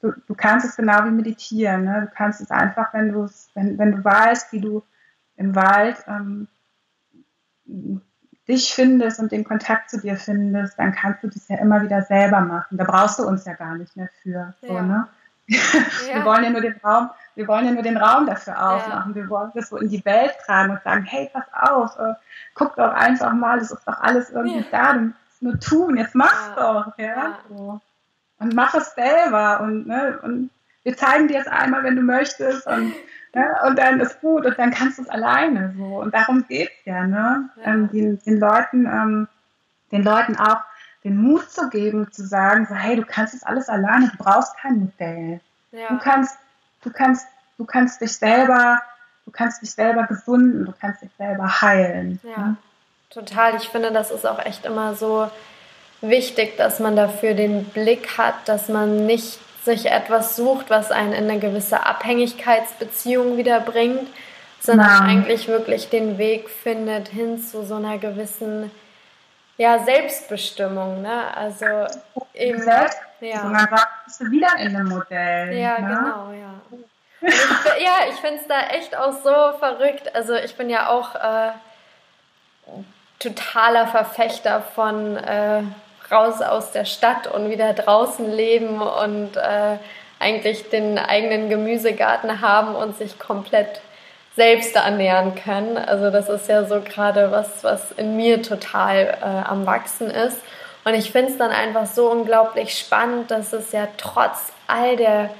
[0.00, 1.84] du, du kannst es genau wie meditieren.
[1.84, 2.08] Ne?
[2.08, 4.82] Du kannst es einfach, wenn du wenn, wenn du weißt, wie du
[5.36, 6.48] im Wald ähm,
[8.48, 12.02] dich findest und den Kontakt zu dir findest, dann kannst du das ja immer wieder
[12.02, 12.78] selber machen.
[12.78, 14.30] Da brauchst du uns ja gar nicht mehr für.
[14.30, 14.54] Ja.
[14.62, 15.08] So, ne?
[15.48, 16.16] Ja.
[16.16, 19.12] Wir wollen ja nur den Raum, wir wollen ja nur den Raum dafür aufmachen.
[19.12, 19.22] Ja.
[19.22, 22.14] Wir wollen das so in die Welt tragen und sagen, hey, pass auf, äh,
[22.54, 26.14] guck doch einfach mal, es ist doch alles irgendwie da, du musst nur tun, jetzt
[26.14, 27.38] mach's doch, ja.
[27.48, 27.80] So.
[28.38, 30.50] Und mach es selber und, ne, und
[30.82, 32.92] wir zeigen dir es einmal, wenn du möchtest und
[33.36, 33.54] Ne?
[33.66, 35.84] Und dann ist gut und dann kannst du es alleine so.
[36.00, 37.50] Und darum geht es ja, ne?
[37.56, 37.64] Ja.
[37.64, 39.28] Ähm, den, den, Leuten, ähm,
[39.92, 40.60] den Leuten auch
[41.04, 44.56] den Mut zu geben, zu sagen, so, hey, du kannst es alles alleine, du brauchst
[44.56, 45.40] kein Modell.
[45.70, 45.88] Ja.
[45.90, 46.38] Du kannst,
[46.80, 47.26] du kannst,
[47.58, 48.80] du kannst dich selber,
[49.26, 52.18] du kannst dich selber gesunden, du kannst dich selber heilen.
[52.22, 52.56] Ja, ne?
[53.10, 53.56] total.
[53.56, 55.30] Ich finde, das ist auch echt immer so
[56.00, 61.12] wichtig, dass man dafür den Blick hat, dass man nicht sich etwas sucht, was einen
[61.12, 64.08] in eine gewisse Abhängigkeitsbeziehung wieder bringt,
[64.60, 65.00] sondern ja.
[65.00, 68.70] eigentlich wirklich den Weg findet hin zu so einer gewissen
[69.58, 71.02] ja, Selbstbestimmung.
[71.02, 71.36] Ne?
[71.36, 71.66] Also
[72.32, 73.42] eben, Selbst, ja.
[73.42, 75.52] So man sagt, bist du wieder in einem Modell.
[75.58, 75.86] Ja, ne?
[75.86, 76.78] genau, ja.
[77.20, 80.14] Ich, ja, ich finde es da echt auch so verrückt.
[80.14, 81.52] Also ich bin ja auch äh,
[83.18, 85.62] totaler Verfechter von äh,
[86.10, 89.78] raus aus der Stadt und wieder draußen leben und äh,
[90.18, 93.80] eigentlich den eigenen Gemüsegarten haben und sich komplett
[94.34, 95.78] selbst ernähren können.
[95.78, 100.38] Also das ist ja so gerade was, was in mir total äh, am Wachsen ist.
[100.84, 105.30] Und ich finde es dann einfach so unglaublich spannend, dass es ja trotz all der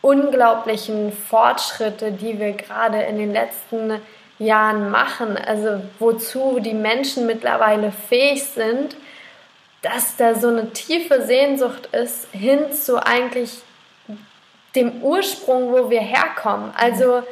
[0.00, 4.00] unglaublichen Fortschritte, die wir gerade in den letzten
[4.38, 8.96] Jahren machen, also wozu die Menschen mittlerweile fähig sind,
[9.84, 13.58] dass da so eine tiefe Sehnsucht ist hin zu eigentlich
[14.74, 16.72] dem Ursprung, wo wir herkommen.
[16.76, 17.22] Also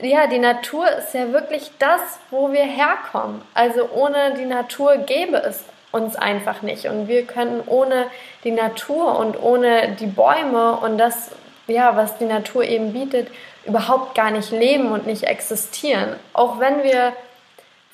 [0.00, 2.00] ja, die Natur ist ja wirklich das,
[2.30, 3.42] wo wir herkommen.
[3.52, 6.86] Also ohne die Natur gäbe es uns einfach nicht.
[6.86, 8.06] Und wir können ohne
[8.44, 11.32] die Natur und ohne die Bäume und das,
[11.66, 13.28] ja, was die Natur eben bietet,
[13.64, 16.14] überhaupt gar nicht leben und nicht existieren.
[16.32, 17.12] Auch wenn wir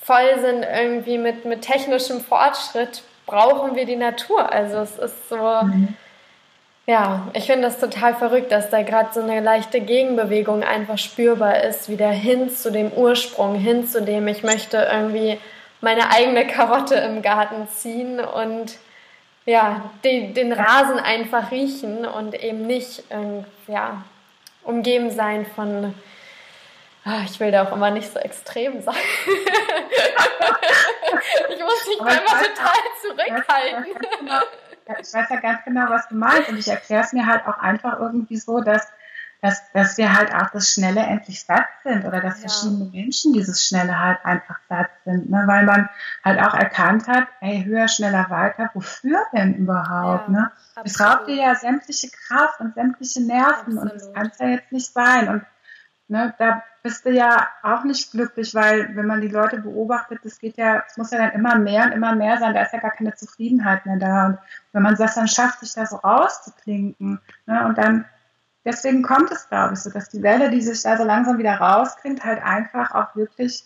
[0.02, 4.52] voll sind irgendwie mit, mit technischem Fortschritt, brauchen wir die Natur.
[4.52, 5.94] Also es ist so, mhm.
[6.86, 11.62] ja, ich finde das total verrückt, dass da gerade so eine leichte Gegenbewegung einfach spürbar
[11.64, 15.38] ist, wieder hin zu dem Ursprung, hin zu dem, ich möchte irgendwie
[15.80, 18.78] meine eigene Karotte im Garten ziehen und
[19.44, 23.02] ja, den, den Rasen einfach riechen und eben nicht
[23.66, 24.04] ja,
[24.62, 25.94] umgeben sein von
[27.24, 28.94] ich will da auch immer nicht so extrem sein.
[31.50, 33.86] ich muss mich immer total zurückhalten.
[34.20, 34.40] Genau,
[35.00, 36.48] ich weiß ja ganz genau, was du meinst.
[36.48, 38.86] Und ich erkläre es mir halt auch einfach irgendwie so, dass,
[39.40, 42.48] dass, dass wir halt auch das Schnelle endlich satt sind oder dass ja.
[42.48, 45.28] verschiedene Menschen dieses Schnelle halt einfach satt sind.
[45.28, 45.42] Ne?
[45.46, 45.88] Weil man
[46.24, 50.28] halt auch erkannt hat, ey, höher, schneller, weiter, wofür denn überhaupt?
[50.28, 50.52] Ja, ne?
[50.84, 53.82] Es raubt dir ja sämtliche Kraft und sämtliche Nerven absolut.
[53.82, 55.28] und das kann es ja jetzt nicht sein.
[55.28, 55.44] Und
[56.06, 60.38] ne, da bist du ja auch nicht glücklich, weil wenn man die Leute beobachtet, das
[60.38, 62.80] geht ja, es muss ja dann immer mehr und immer mehr sein, da ist ja
[62.80, 64.26] gar keine Zufriedenheit mehr da.
[64.26, 64.38] Und
[64.72, 68.04] wenn man das dann schafft, sich da so rauszuklinken, ne, und dann,
[68.64, 71.54] deswegen kommt es, glaube ich, so, dass die Welle, die sich da so langsam wieder
[71.54, 73.64] rausklingt, halt einfach auch wirklich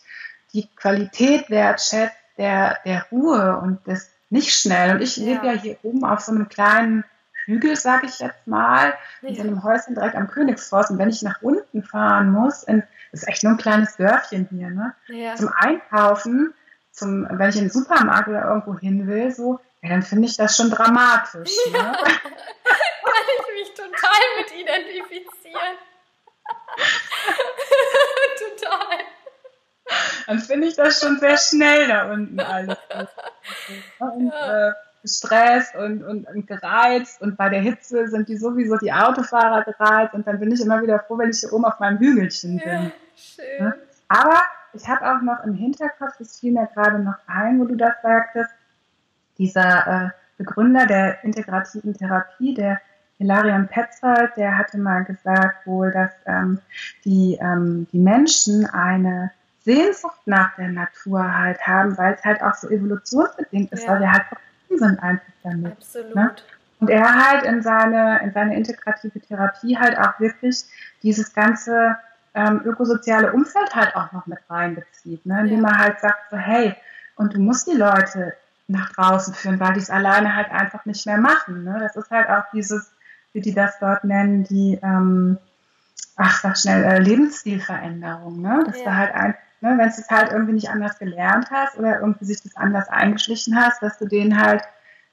[0.52, 4.96] die Qualität wertschätzt der, der Ruhe und des nicht schnell.
[4.96, 5.24] Und ich ja.
[5.24, 7.04] lebe ja hier oben auf so einem kleinen
[7.46, 8.92] Hügel, sage ich jetzt mal,
[9.22, 10.90] in so einem Häuschen direkt am Königsforst.
[10.90, 14.48] Und wenn ich nach unten fahren muss, in, das ist echt nur ein kleines Dörfchen
[14.50, 14.94] hier, ne?
[15.08, 15.34] Ja.
[15.34, 16.54] Zum Einkaufen,
[16.92, 20.36] zum, wenn ich in den Supermarkt oder irgendwo hin will, so, ja, dann finde ich
[20.36, 21.56] das schon dramatisch.
[21.70, 21.78] Ne?
[22.02, 25.76] Kann ich mich total mit identifizieren.
[28.58, 28.98] total.
[30.26, 32.76] Dann finde ich das schon sehr schnell da unten alles.
[33.98, 34.68] Und, ja.
[34.68, 34.72] äh,
[35.06, 40.14] gestresst und, und, und gereizt und bei der Hitze sind die sowieso die Autofahrer gereizt
[40.14, 42.68] und dann bin ich immer wieder froh, wenn ich hier oben auf meinem Hügelchen bin.
[42.68, 43.72] Ja, schön.
[44.08, 44.42] Aber
[44.72, 47.94] ich habe auch noch im Hinterkopf, das fiel mir gerade noch ein, wo du das
[48.02, 48.50] sagtest,
[49.38, 52.80] dieser äh, Begründer der integrativen Therapie, der
[53.18, 56.58] Hilarion Petzold, der hatte mal gesagt wohl, dass ähm,
[57.04, 59.30] die, ähm, die Menschen eine
[59.60, 63.92] Sehnsucht nach der Natur halt haben, weil es halt auch so evolutionsbedingt ist, ja.
[63.92, 64.24] weil wir halt
[64.68, 65.62] sind einfach damit.
[65.62, 65.72] Ne?
[65.72, 66.14] Absolut.
[66.14, 66.34] Ne?
[66.78, 70.64] Und er halt in seine, in seine integrative Therapie halt auch wirklich
[71.02, 71.96] dieses ganze
[72.34, 75.40] ähm, ökosoziale Umfeld halt auch noch mit reinbezieht, ne?
[75.40, 75.70] indem ja.
[75.70, 76.74] er halt sagt, so, hey,
[77.16, 78.34] und du musst die Leute
[78.68, 81.64] nach draußen führen, weil die es alleine halt einfach nicht mehr machen.
[81.64, 81.78] Ne?
[81.80, 82.92] Das ist halt auch dieses,
[83.32, 85.38] wie die das dort nennen, die, ähm,
[86.16, 88.42] ach, sag schnell, äh, Lebensstilveränderung.
[88.42, 88.64] Ne?
[88.66, 88.84] Dass ja.
[88.84, 92.24] du halt ein, ne, wenn du es halt irgendwie nicht anders gelernt hast oder irgendwie
[92.24, 94.62] sich das anders eingeschlichen hast, dass du denen halt,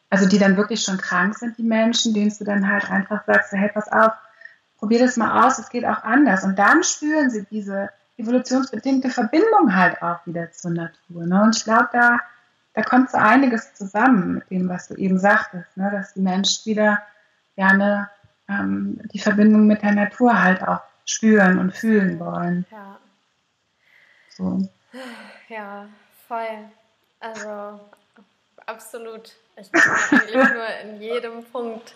[0.09, 3.51] also die dann wirklich schon krank sind, die Menschen, denen du dann halt einfach sagst,
[3.51, 4.11] hey, pass auf,
[4.77, 6.43] probier das mal aus, es geht auch anders.
[6.43, 11.25] Und dann spüren sie diese evolutionsbedingte Verbindung halt auch wieder zur Natur.
[11.25, 11.41] Ne?
[11.41, 12.19] Und ich glaube, da,
[12.73, 15.89] da kommt so einiges zusammen mit dem, was du eben sagtest, ne?
[15.91, 17.01] dass die Menschen wieder
[17.55, 18.09] gerne
[18.49, 22.65] ähm, die Verbindung mit der Natur halt auch spüren und fühlen wollen.
[22.71, 22.99] Ja.
[24.37, 24.67] So.
[25.49, 25.87] Ja,
[26.27, 26.69] voll.
[27.19, 27.79] Also
[28.65, 29.31] absolut.
[29.55, 31.93] Ich kann eigentlich nur in jedem Punkt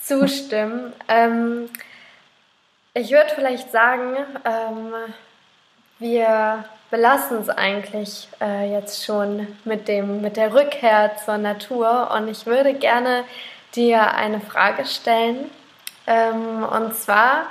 [0.00, 0.92] zustimmen.
[1.08, 1.70] Ähm,
[2.92, 4.92] ich würde vielleicht sagen, ähm,
[5.98, 12.28] wir belassen es eigentlich äh, jetzt schon mit, dem, mit der Rückkehr zur Natur und
[12.28, 13.24] ich würde gerne
[13.74, 15.50] dir eine Frage stellen.
[16.06, 17.46] Ähm, und zwar,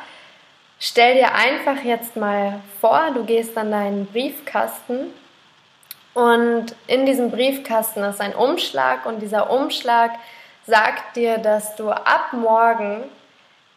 [0.85, 5.13] Stell dir einfach jetzt mal vor, du gehst an deinen Briefkasten
[6.13, 10.11] und in diesem Briefkasten ist ein Umschlag und dieser Umschlag
[10.67, 13.05] sagt dir, dass du ab morgen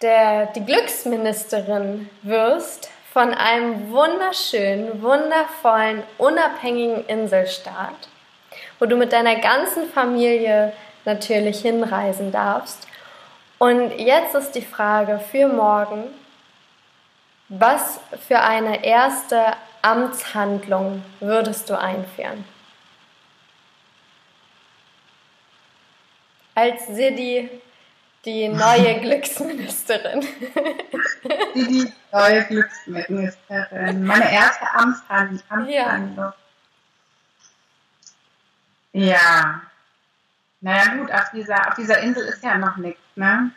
[0.03, 8.09] der, die Glücksministerin wirst von einem wunderschönen, wundervollen, unabhängigen Inselstaat,
[8.81, 10.73] wo du mit deiner ganzen Familie
[11.05, 12.89] natürlich hinreisen darfst.
[13.59, 16.09] Und jetzt ist die Frage für morgen,
[17.49, 22.45] was für eine erste Amtshandlung würdest du einführen?
[26.55, 27.51] Als Sidi,
[28.25, 30.27] Die neue Glücksministerin.
[31.55, 34.05] Die, neue Glücksministerin.
[34.05, 35.69] Meine erste Amtshandlung.
[35.69, 36.35] Ja.
[38.93, 39.61] ja.
[40.61, 43.53] Naja gut, auf dieser, auf dieser Insel ist ja noch nichts, ne?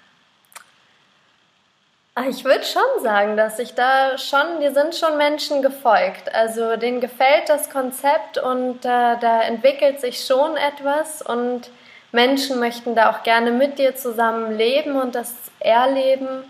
[2.16, 6.34] Ah, ich würde schon sagen, dass sich da schon, die sind schon Menschen gefolgt.
[6.34, 11.70] Also denen gefällt das Konzept und äh, da entwickelt sich schon etwas und
[12.12, 16.44] Menschen möchten da auch gerne mit dir zusammen leben und das erleben.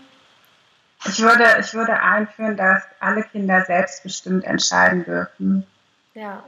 [1.05, 5.67] Ich würde, ich würde einführen, dass alle Kinder selbstbestimmt entscheiden dürfen.
[6.13, 6.43] Ja.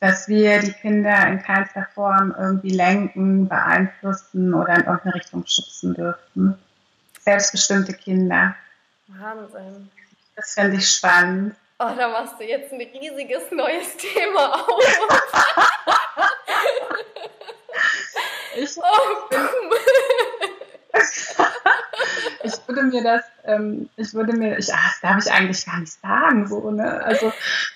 [0.00, 5.94] Dass wir die Kinder in keinster Form irgendwie lenken, beeinflussen oder in irgendeine Richtung schubsen
[5.94, 6.58] dürfen
[7.26, 8.54] selbstbestimmte Kinder.
[9.08, 9.90] Wahnsinn.
[10.36, 11.56] Das fände ich spannend.
[11.78, 14.82] Oh, da machst du jetzt ein riesiges neues Thema auf.
[18.56, 19.34] ich, oh,
[22.44, 25.80] ich würde mir das, ähm, ich würde mir, ich, ach, das darf ich eigentlich gar
[25.80, 27.02] nicht sagen, so, ne?
[27.04, 27.32] Also,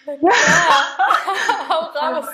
[0.07, 0.33] ja,
[1.69, 2.29] hau raus.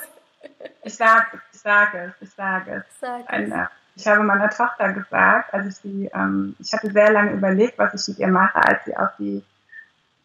[0.83, 2.99] Ich sage, ich sage es, ich sage es.
[3.01, 7.31] Sag Eine, ich habe meiner Tochter gesagt, als ich sie, ähm, ich hatte sehr lange
[7.31, 9.43] überlegt, was ich mit ihr mache, als sie auf die,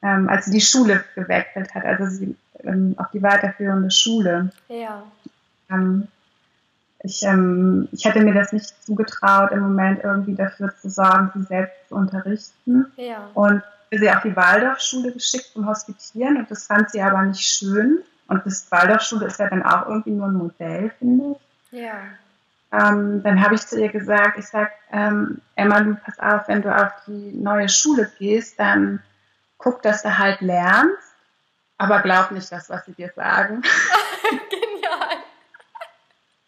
[0.02, 4.50] ähm, als sie die Schule gewechselt hat, also sie ähm, auf die weiterführende Schule.
[4.68, 5.02] Ja.
[5.70, 6.06] Ähm,
[7.02, 11.42] ich, ähm, ich hätte mir das nicht zugetraut, im Moment irgendwie dafür zu sorgen, sie
[11.44, 12.92] selbst zu unterrichten.
[12.96, 13.30] Ja.
[13.32, 18.00] Und sie auf die Waldorfschule geschickt zum Hospitieren und das fand sie aber nicht schön.
[18.28, 21.36] Und das Waldorfschule ist ja dann auch irgendwie nur ein Modell, finde
[21.70, 21.80] ich.
[21.80, 21.94] Ja
[22.72, 26.62] ähm, dann habe ich zu ihr gesagt, ich sag, ähm, Emma, du pass auf, wenn
[26.62, 29.02] du auf die neue Schule gehst, dann
[29.58, 31.14] guck, dass du halt lernst,
[31.76, 33.62] aber glaub nicht das, was sie dir sagen.
[34.50, 35.18] Genial.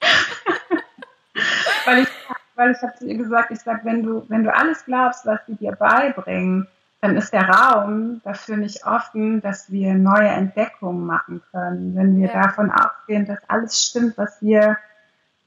[1.84, 2.08] weil ich,
[2.54, 5.40] weil ich habe zu ihr gesagt, ich sag, wenn du, wenn du alles glaubst, was
[5.46, 6.68] sie dir beibringen,
[7.02, 11.94] dann ist der Raum dafür nicht offen, dass wir neue Entdeckungen machen können.
[11.94, 12.44] Wenn wir ja.
[12.44, 14.78] davon ausgehen, dass alles stimmt, was wir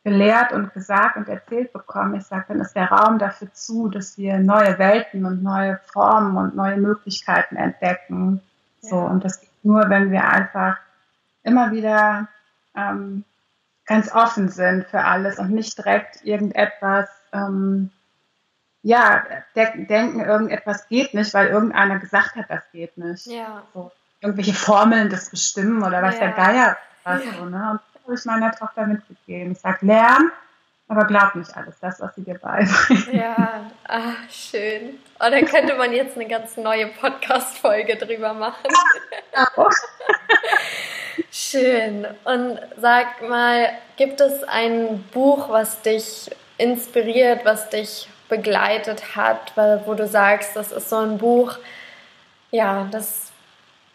[0.07, 2.15] gelehrt und gesagt und erzählt bekommen.
[2.15, 6.37] Ich sage, dann ist der Raum dafür zu, dass wir neue Welten und neue Formen
[6.37, 8.39] und neue Möglichkeiten entdecken.
[8.81, 8.89] Ja.
[8.89, 10.77] So, und das geht nur, wenn wir einfach
[11.43, 12.29] immer wieder
[12.73, 13.25] ähm,
[13.85, 17.91] ganz offen sind für alles und nicht direkt irgendetwas, ähm,
[18.83, 19.25] ja,
[19.57, 23.25] de denken, irgendetwas geht nicht, weil irgendeiner gesagt hat, das geht nicht.
[23.25, 23.63] Ja.
[23.73, 23.91] So,
[24.21, 26.27] irgendwelche Formeln das bestimmen oder was ja.
[26.27, 26.77] der Geier
[27.07, 27.33] was ja.
[27.37, 27.79] so, ne?
[28.07, 29.51] Habe ich meiner Tochter mitgegeben.
[29.51, 30.31] Ich sage, lern,
[30.87, 33.13] aber glaub nicht alles, das, was sie dir beibringt.
[33.13, 34.99] Ja, ach, schön.
[35.19, 38.69] Oh, da könnte man jetzt eine ganz neue Podcast-Folge drüber machen.
[41.31, 42.07] schön.
[42.23, 49.51] Und sag mal, gibt es ein Buch, was dich inspiriert, was dich begleitet hat,
[49.85, 51.57] wo du sagst, das ist so ein Buch,
[52.51, 53.26] ja, das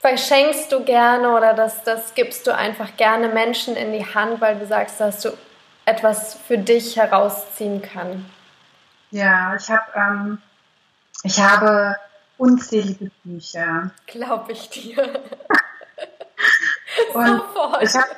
[0.02, 4.58] verschenkst du gerne oder das, das gibst du einfach gerne Menschen in die Hand, weil
[4.58, 5.30] du sagst, dass du
[5.86, 8.26] etwas für dich herausziehen kann?
[9.10, 10.42] Ja, ich habe ähm,
[11.22, 11.96] ich habe
[12.36, 13.90] unzählige Bücher.
[14.06, 15.02] Glaube ich dir.
[17.14, 17.82] und Sofort.
[17.82, 18.08] ich habe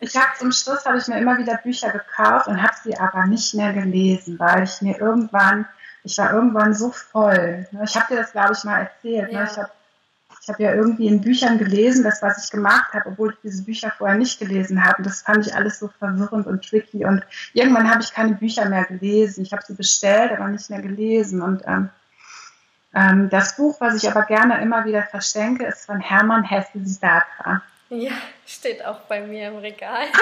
[0.00, 3.26] ich hab, zum Schluss habe ich mir immer wieder Bücher gekauft und habe sie aber
[3.26, 5.66] nicht mehr gelesen, weil ich mir irgendwann,
[6.04, 7.66] ich war irgendwann so voll.
[7.84, 9.32] Ich habe dir das, glaube ich, mal erzählt.
[9.32, 9.38] Ne?
[9.38, 9.44] Ja.
[9.44, 9.70] Ich habe
[10.42, 13.64] ich habe ja irgendwie in Büchern gelesen, das, was ich gemacht habe, obwohl ich diese
[13.64, 14.98] Bücher vorher nicht gelesen habe.
[14.98, 17.04] Und das fand ich alles so verwirrend und tricky.
[17.04, 17.22] Und
[17.52, 19.42] irgendwann habe ich keine Bücher mehr gelesen.
[19.42, 21.42] Ich habe sie bestellt, aber nicht mehr gelesen.
[21.42, 21.90] Und ähm,
[22.94, 27.62] ähm, das Buch, was ich aber gerne immer wieder verschenke, ist von Hermann Hesse Siddhartha.
[27.90, 28.12] Ja,
[28.46, 30.06] steht auch bei mir im Regal.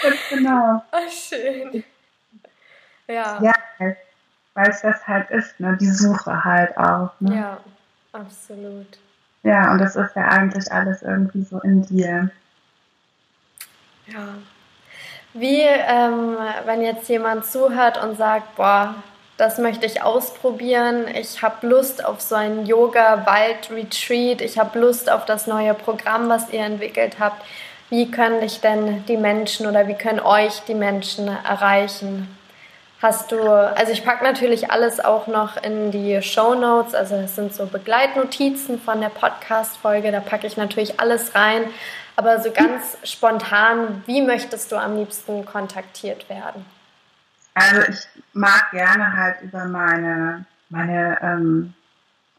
[0.30, 0.82] genau.
[0.92, 1.84] Oh, schön.
[3.06, 3.40] Ja.
[3.42, 3.54] Ja,
[4.54, 5.76] weil es das halt ist, ne?
[5.80, 7.10] die Suche halt auch.
[7.20, 7.36] Ne?
[7.36, 7.58] Ja,
[8.12, 8.98] absolut.
[9.42, 12.30] Ja, und das ist ja eigentlich alles irgendwie so in dir.
[14.06, 14.28] Ja.
[15.32, 16.36] Wie, ähm,
[16.66, 18.96] wenn jetzt jemand zuhört und sagt, boah,
[19.36, 25.24] das möchte ich ausprobieren, ich habe Lust auf so ein Yoga-Wald-Retreat, ich habe Lust auf
[25.24, 27.42] das neue Programm, was ihr entwickelt habt.
[27.88, 32.36] Wie können dich denn die Menschen oder wie können euch die Menschen erreichen?
[33.02, 37.34] Hast du, also ich packe natürlich alles auch noch in die Show Notes, also es
[37.34, 41.64] sind so Begleitnotizen von der Podcast-Folge, da packe ich natürlich alles rein.
[42.16, 46.66] Aber so ganz spontan, wie möchtest du am liebsten kontaktiert werden?
[47.54, 51.72] Also ich mag gerne halt über meine, meine, ähm,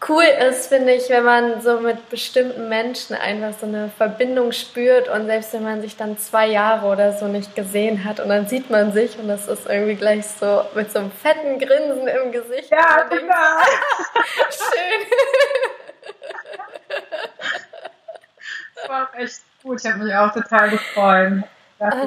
[0.08, 5.08] cool ist, finde ich, wenn man so mit bestimmten Menschen einfach so eine Verbindung spürt
[5.08, 8.46] und selbst wenn man sich dann zwei Jahre oder so nicht gesehen hat und dann
[8.46, 12.32] sieht man sich und das ist irgendwie gleich so mit so einem fetten Grinsen im
[12.32, 12.70] Gesicht.
[12.70, 13.32] Ja, genau.
[14.50, 15.06] Schön.
[18.74, 19.80] Das war auch echt gut.
[19.84, 21.42] Ich habe mich auch total gefreut.
[21.80, 22.06] Ah,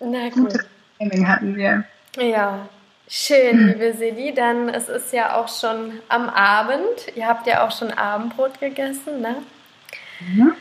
[0.00, 0.52] na gut.
[0.52, 0.66] Gute
[0.98, 1.84] Training hatten wir.
[2.18, 2.68] Ja,
[3.08, 4.34] Schön, liebe Sedi.
[4.34, 7.14] Dann es ist ja auch schon am Abend.
[7.14, 9.36] Ihr habt ja auch schon Abendbrot gegessen, ne?
[10.20, 10.52] Mhm.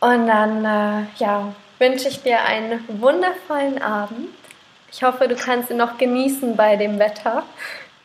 [0.00, 4.28] Und dann äh, ja, wünsche ich dir einen wundervollen Abend.
[4.90, 7.44] Ich hoffe, du kannst ihn noch genießen bei dem Wetter.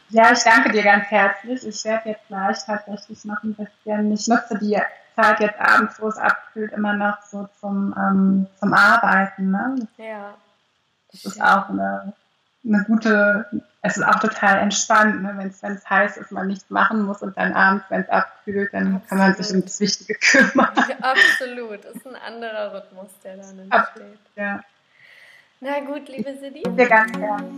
[0.10, 1.66] Ja, ich danke dir ganz herzlich.
[1.66, 4.80] Ich werde jetzt gleich tatsächlich noch ein bisschen, ich nutze die
[5.16, 9.52] Zeit jetzt abends, wo es abkühlt, immer noch so zum, ähm, zum Arbeiten.
[9.52, 9.88] Ne?
[9.98, 10.36] Ja.
[11.12, 12.14] Das ist auch eine,
[12.64, 13.46] eine gute
[13.82, 15.34] es ist auch total entspannt, ne?
[15.38, 18.96] wenn es heiß ist, man nichts machen muss und dann abends, wenn es abkühlt, dann
[18.96, 19.08] Absolut.
[19.08, 20.70] kann man sich um das Wichtige kümmern.
[21.02, 24.20] Absolut, das ist ein anderer Rhythmus, der dann entsteht.
[24.36, 24.62] Ja.
[25.62, 26.64] Na gut, liebe Sidi.
[26.76, 27.12] Sehr ganz.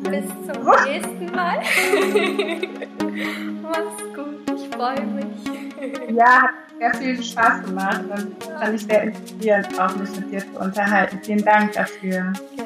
[0.09, 1.59] Bis zum nächsten Mal.
[3.61, 6.15] Mach's gut, ich freue mich.
[6.15, 10.39] Ja, hat sehr viel Spaß gemacht und fand ich sehr inspirierend, auch mich mit dir
[10.39, 11.19] zu unterhalten.
[11.24, 12.34] Vielen Dank dafür.
[12.57, 12.65] Ja.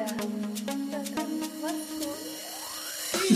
[3.28, 3.34] So,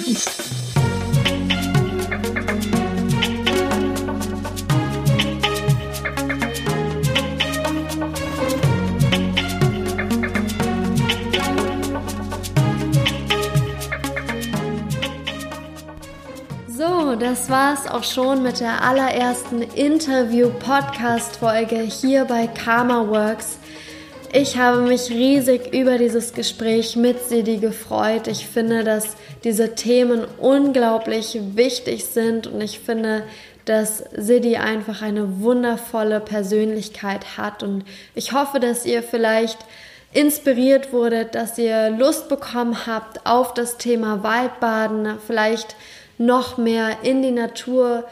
[17.17, 23.59] das war's auch schon mit der allerersten Interview-Podcast-Folge hier bei Karma Works.
[24.33, 28.29] Ich habe mich riesig über dieses Gespräch mit Sidi gefreut.
[28.29, 32.47] Ich finde, dass diese Themen unglaublich wichtig sind.
[32.47, 33.23] Und ich finde,
[33.65, 37.63] dass Sidi einfach eine wundervolle Persönlichkeit hat.
[37.63, 37.85] Und
[38.15, 39.59] ich hoffe, dass ihr vielleicht
[40.13, 45.77] inspiriert wurdet, dass ihr Lust bekommen habt auf das Thema Waldbaden, vielleicht
[46.19, 48.05] noch mehr in die Natur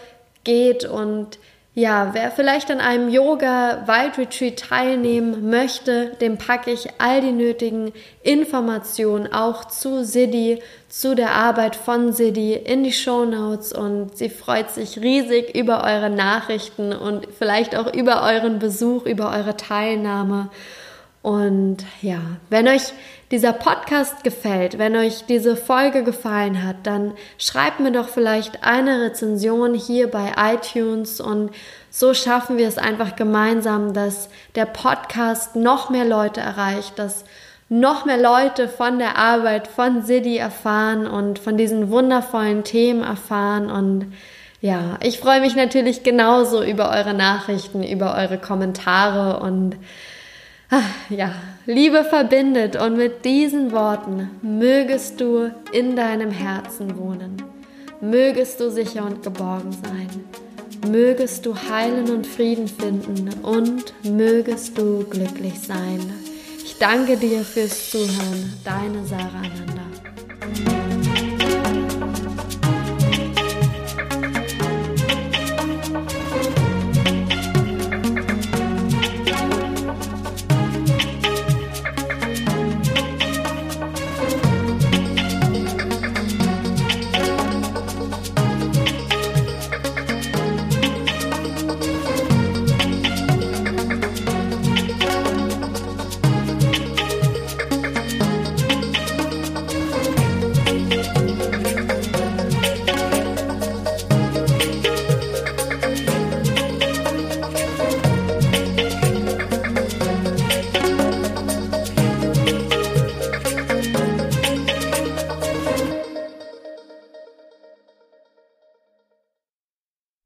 [0.45, 1.39] geht und
[1.79, 7.93] ja, wer vielleicht an einem Yoga-Waldretreat teilnehmen möchte, dem packe ich all die nötigen
[8.25, 14.29] Informationen auch zu Sidi, zu der Arbeit von Sidi in die Show Notes und sie
[14.29, 20.51] freut sich riesig über eure Nachrichten und vielleicht auch über euren Besuch, über eure Teilnahme.
[21.23, 22.93] Und ja, wenn euch
[23.31, 29.03] dieser Podcast gefällt, wenn euch diese Folge gefallen hat, dann schreibt mir doch vielleicht eine
[29.03, 31.51] Rezension hier bei iTunes und
[31.91, 37.25] so schaffen wir es einfach gemeinsam, dass der Podcast noch mehr Leute erreicht, dass
[37.69, 43.71] noch mehr Leute von der Arbeit von Sidi erfahren und von diesen wundervollen Themen erfahren.
[43.71, 44.13] Und
[44.61, 49.77] ja, ich freue mich natürlich genauso über eure Nachrichten, über eure Kommentare und
[51.09, 51.33] ja,
[51.67, 57.43] Liebe verbindet und mit diesen Worten mögest du in deinem Herzen wohnen.
[58.01, 60.91] Mögest du sicher und geborgen sein.
[60.91, 66.01] Mögest du heilen und Frieden finden und mögest du glücklich sein.
[66.65, 68.53] Ich danke dir fürs Zuhören.
[68.65, 70.98] Deine Sarah Ananda.